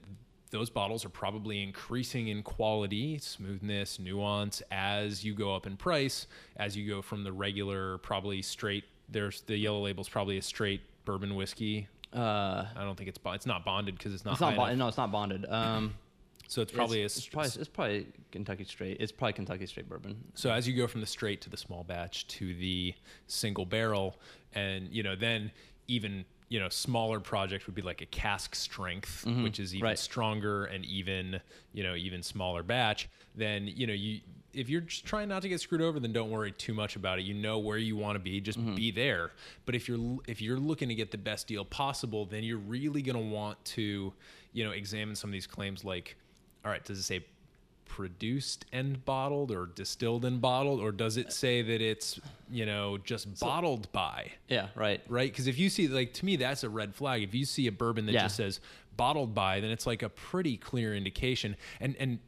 [0.53, 6.29] those bottles are probably increasing in quality, smoothness, nuance as you go up in price,
[6.57, 10.81] as you go from the regular probably straight there's the yellow label's probably a straight
[11.05, 14.33] bourbon whiskey uh, I don't think it's it's not bonded because it's not.
[14.33, 14.77] it's not enough.
[14.77, 15.95] no it's not bonded um,
[16.49, 18.99] So it's probably it's, a, it's probably it's probably Kentucky straight.
[19.01, 20.23] It's probably Kentucky straight bourbon.
[20.35, 22.93] So as you go from the straight to the small batch to the
[23.27, 24.17] single barrel,
[24.53, 25.51] and you know then
[25.89, 29.89] even you know smaller project would be like a cask strength, which is even Mm-hmm.
[29.91, 29.99] right.
[29.99, 31.41] stronger and even
[31.73, 33.09] you know even smaller batch.
[33.35, 34.21] Then you know you
[34.53, 37.19] if you're just trying not to get screwed over, then don't worry too much about
[37.19, 37.23] it.
[37.23, 38.75] You know where you want to be, just Mm-hmm.
[38.75, 39.31] be there.
[39.65, 43.01] But if you're if you're looking to get the best deal possible, then you're really
[43.03, 44.13] gonna want to
[44.53, 46.17] you know examine some of these claims like
[46.65, 47.25] all right, does it say
[47.97, 52.19] produced and bottled or distilled and bottled or does it say that it's,
[52.51, 54.33] you know, just bottled by?
[54.49, 55.03] Yeah, right.
[55.09, 55.31] Right?
[55.31, 57.23] Because if you see, like, to me, that's a red flag.
[57.23, 58.23] If you see a bourbon that Yeah.
[58.23, 58.61] just says
[58.97, 61.55] bottled by, then it's like a pretty clear indication.
[61.81, 62.19] And, and,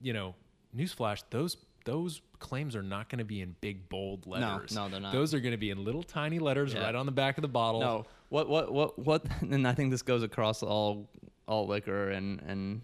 [0.00, 0.36] you know,
[0.76, 4.72] newsflash, those, those claims are not going to be in big, bold letters.
[4.76, 5.12] no, they're not.
[5.12, 6.84] Those are going to be in little tiny letters Yeah.
[6.84, 7.80] right on the back of the bottle.
[7.80, 9.24] No, what what what what?
[9.42, 11.08] And I think this goes across all
[11.48, 12.82] all liquor and and,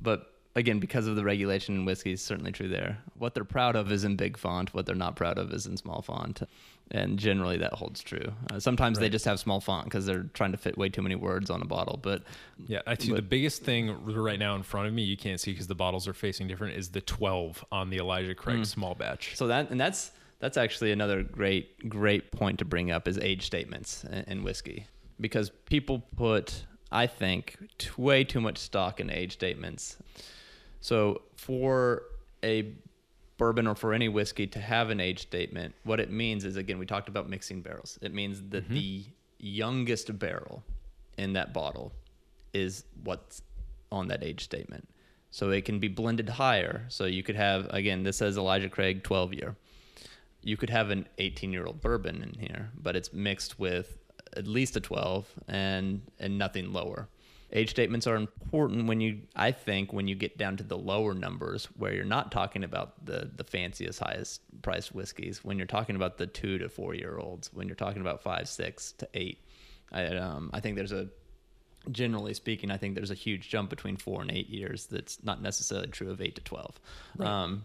[0.00, 2.98] but again, because of the regulation in whiskey, is certainly true there.
[3.18, 4.74] What they're proud of is in big font.
[4.74, 6.42] What they're not proud of is in small font,
[6.90, 8.32] and generally that holds true.
[8.50, 11.14] Uh, sometimes they just have small font because they're trying to fit way too many
[11.14, 12.00] words on a bottle.
[12.02, 12.22] But
[12.66, 13.12] Yeah, I see.
[13.12, 16.08] The biggest thing right now in front of me, you can't see because the bottles
[16.08, 19.36] are facing different, is the 12 on the Elijah Craig small batch.
[19.36, 23.44] So that and that's that's actually another great great point to bring up is age
[23.46, 24.86] statements in, in whiskey
[25.20, 29.96] because people put I think t- way too much stock in age statements.
[30.80, 32.02] So for
[32.42, 32.72] a
[33.38, 36.78] bourbon or for any whiskey to have an age statement, what it means is again
[36.78, 37.98] we talked about mixing barrels.
[38.02, 38.74] It means that mm-hmm.
[38.74, 39.04] the
[39.38, 40.62] youngest barrel
[41.18, 41.92] in that bottle
[42.52, 43.42] is what's
[43.92, 44.88] on that age statement.
[45.30, 46.86] So it can be blended higher.
[46.88, 49.56] So you could have again this says Elijah Craig 12 year.
[50.42, 53.98] You could have an 18 year old bourbon in here, but it's mixed with
[54.36, 57.08] at least a 12 and and nothing lower.
[57.52, 61.14] Age statements are important when you I think when you get down to the lower
[61.14, 65.96] numbers where you're not talking about the the fanciest highest priced whiskeys when you're talking
[65.96, 69.38] about the 2 to 4 year olds when you're talking about 5 6 to 8
[69.92, 71.08] I um I think there's a
[71.90, 74.86] generally speaking, I think there's a huge jump between four and eight years.
[74.86, 76.80] That's not necessarily true of eight to twelve.
[77.20, 77.64] Um,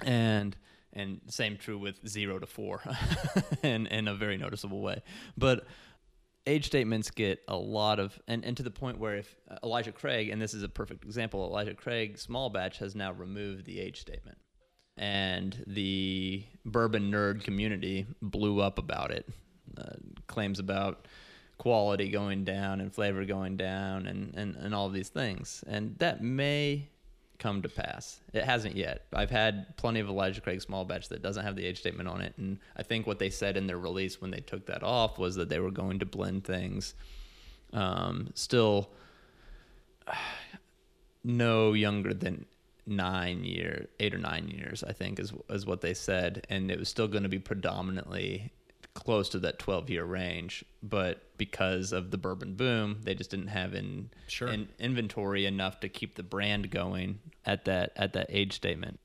[0.00, 0.56] And
[0.92, 2.82] and same true with zero to four,
[3.62, 5.02] in in a very noticeable way.
[5.36, 5.66] But
[6.46, 10.28] age statements get a lot of and, and to the point where if Elijah Craig
[10.28, 14.00] and this is a perfect example, Elijah Craig small batch has now removed the age
[14.00, 14.38] statement.
[14.96, 19.28] And the bourbon nerd community blew up about it.
[19.76, 19.94] Uh,
[20.28, 21.08] claims about
[21.58, 25.64] quality going down and flavor going down and, and, and all these things.
[25.66, 26.88] And that may
[27.38, 28.20] come to pass.
[28.32, 29.06] It hasn't yet.
[29.12, 32.20] I've had plenty of Elijah Craig small batch that doesn't have the age statement on
[32.20, 32.34] it.
[32.36, 35.34] And I think what they said in their release when they took that off was
[35.36, 36.94] that they were going to blend things
[37.72, 38.90] um, still
[41.24, 42.46] no younger than
[42.86, 46.78] nine year, eight or nine years, I think is is what they said, and it
[46.78, 48.52] was still going to be predominantly
[48.94, 53.48] close to that 12 year range but because of the bourbon boom they just didn't
[53.48, 54.48] have in, Sure.
[54.48, 59.00] in inventory enough to keep the brand going at that at that age statement.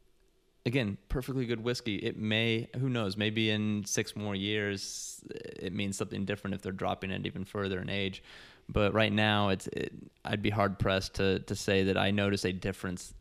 [0.65, 1.95] Again perfectly good whiskey.
[1.95, 6.71] It may who knows maybe in six more years it means something different if they're
[6.71, 8.21] dropping it even further in age.
[8.67, 9.91] But right now it's it,
[10.25, 13.13] i'd be hard pressed to to say that i notice a difference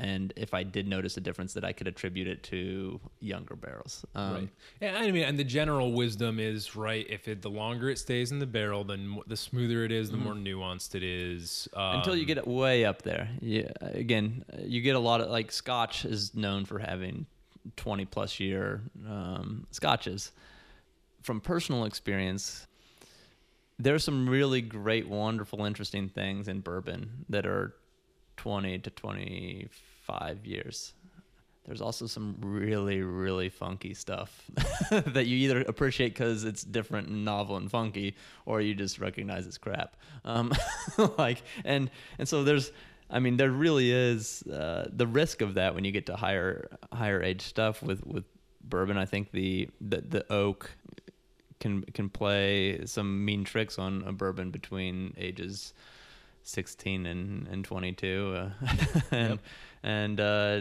[0.00, 4.04] and if i did notice a difference that i could attribute it to younger barrels
[4.14, 4.48] um, Right.
[4.80, 7.06] Yeah, I mean, and the general wisdom is right.
[7.08, 10.16] If it the longer it stays in the barrel, then the smoother it is, the
[10.16, 11.68] more nuanced it is.
[11.74, 11.96] Um, Mm-hmm.
[11.98, 13.28] until you get it way up there.
[13.40, 17.26] Yeah, again, you get a lot of like Scotch is known for having
[17.76, 20.32] 20 plus year um, Scotches.
[21.22, 22.66] From personal experience,
[23.78, 27.74] there's some really great, wonderful, interesting things in bourbon that are
[28.38, 29.68] 20 to 25
[30.44, 30.94] years.
[31.66, 34.50] There's also some really, really funky stuff
[34.90, 39.46] that you either appreciate because it's different and novel and funky, or you just recognize
[39.46, 39.96] it's crap.
[40.24, 40.52] Um,
[41.18, 42.72] like, and and so there's,
[43.10, 46.68] I mean, there really is uh, the risk of that when you get to higher
[46.92, 48.24] higher age stuff with with
[48.64, 48.96] bourbon.
[48.96, 50.70] I think the the, the oak
[51.60, 55.74] can can play some mean tricks on a bourbon between ages
[56.42, 58.50] 16 and, and 22 uh,
[59.82, 60.60] and uh,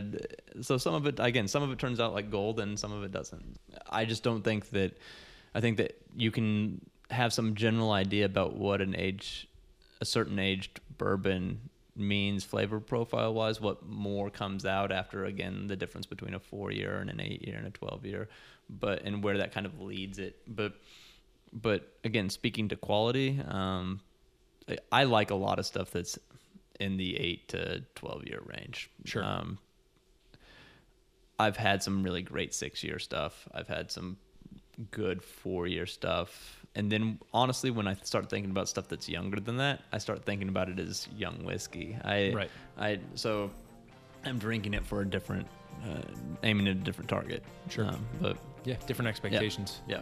[0.61, 3.03] so some of it again some of it turns out like gold and some of
[3.03, 3.57] it doesn't.
[3.89, 4.97] I just don't think that
[5.55, 9.47] i think that you can have some general idea about what an age
[9.99, 11.59] a certain aged bourbon
[11.95, 16.71] means flavor profile wise what more comes out after again the difference between a 4
[16.71, 18.29] year and an 8 year and a 12 year
[18.69, 20.37] but and where that kind of leads it.
[20.47, 20.73] But
[21.51, 23.99] but again speaking to quality um
[24.69, 26.19] I- I like a lot of stuff that's
[26.79, 28.89] in the eight to twelve year range.
[29.05, 29.23] Sure.
[29.23, 29.57] Um,
[31.37, 33.47] I've had some really great six year stuff.
[33.53, 34.17] I've had some
[34.91, 36.65] good four year stuff.
[36.75, 40.23] And then honestly, when I start thinking about stuff that's younger than that, I start
[40.23, 41.97] thinking about it as young whiskey.
[42.03, 42.51] I, Right.
[42.77, 43.49] I, so
[44.25, 45.47] I'm drinking it for a different,
[45.83, 46.01] uh,
[46.43, 47.43] aiming at a different target.
[47.69, 47.85] Sure.
[47.85, 49.81] Um, but Yeah, different yeah, expectations.
[49.87, 50.01] Yeah.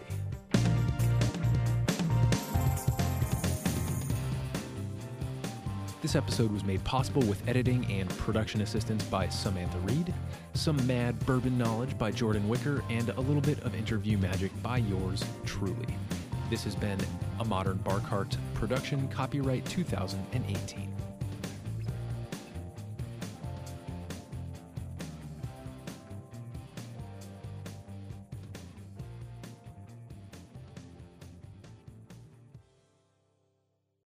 [6.01, 10.11] This episode was made possible with editing and production assistance by Samantha Reed,
[10.55, 14.77] some mad bourbon knowledge by Jordan Wicker, and a little bit of interview magic by
[14.77, 15.95] yours truly.
[16.49, 16.97] This has been
[17.39, 20.90] a Modern Bar Cart production, copyright 2018.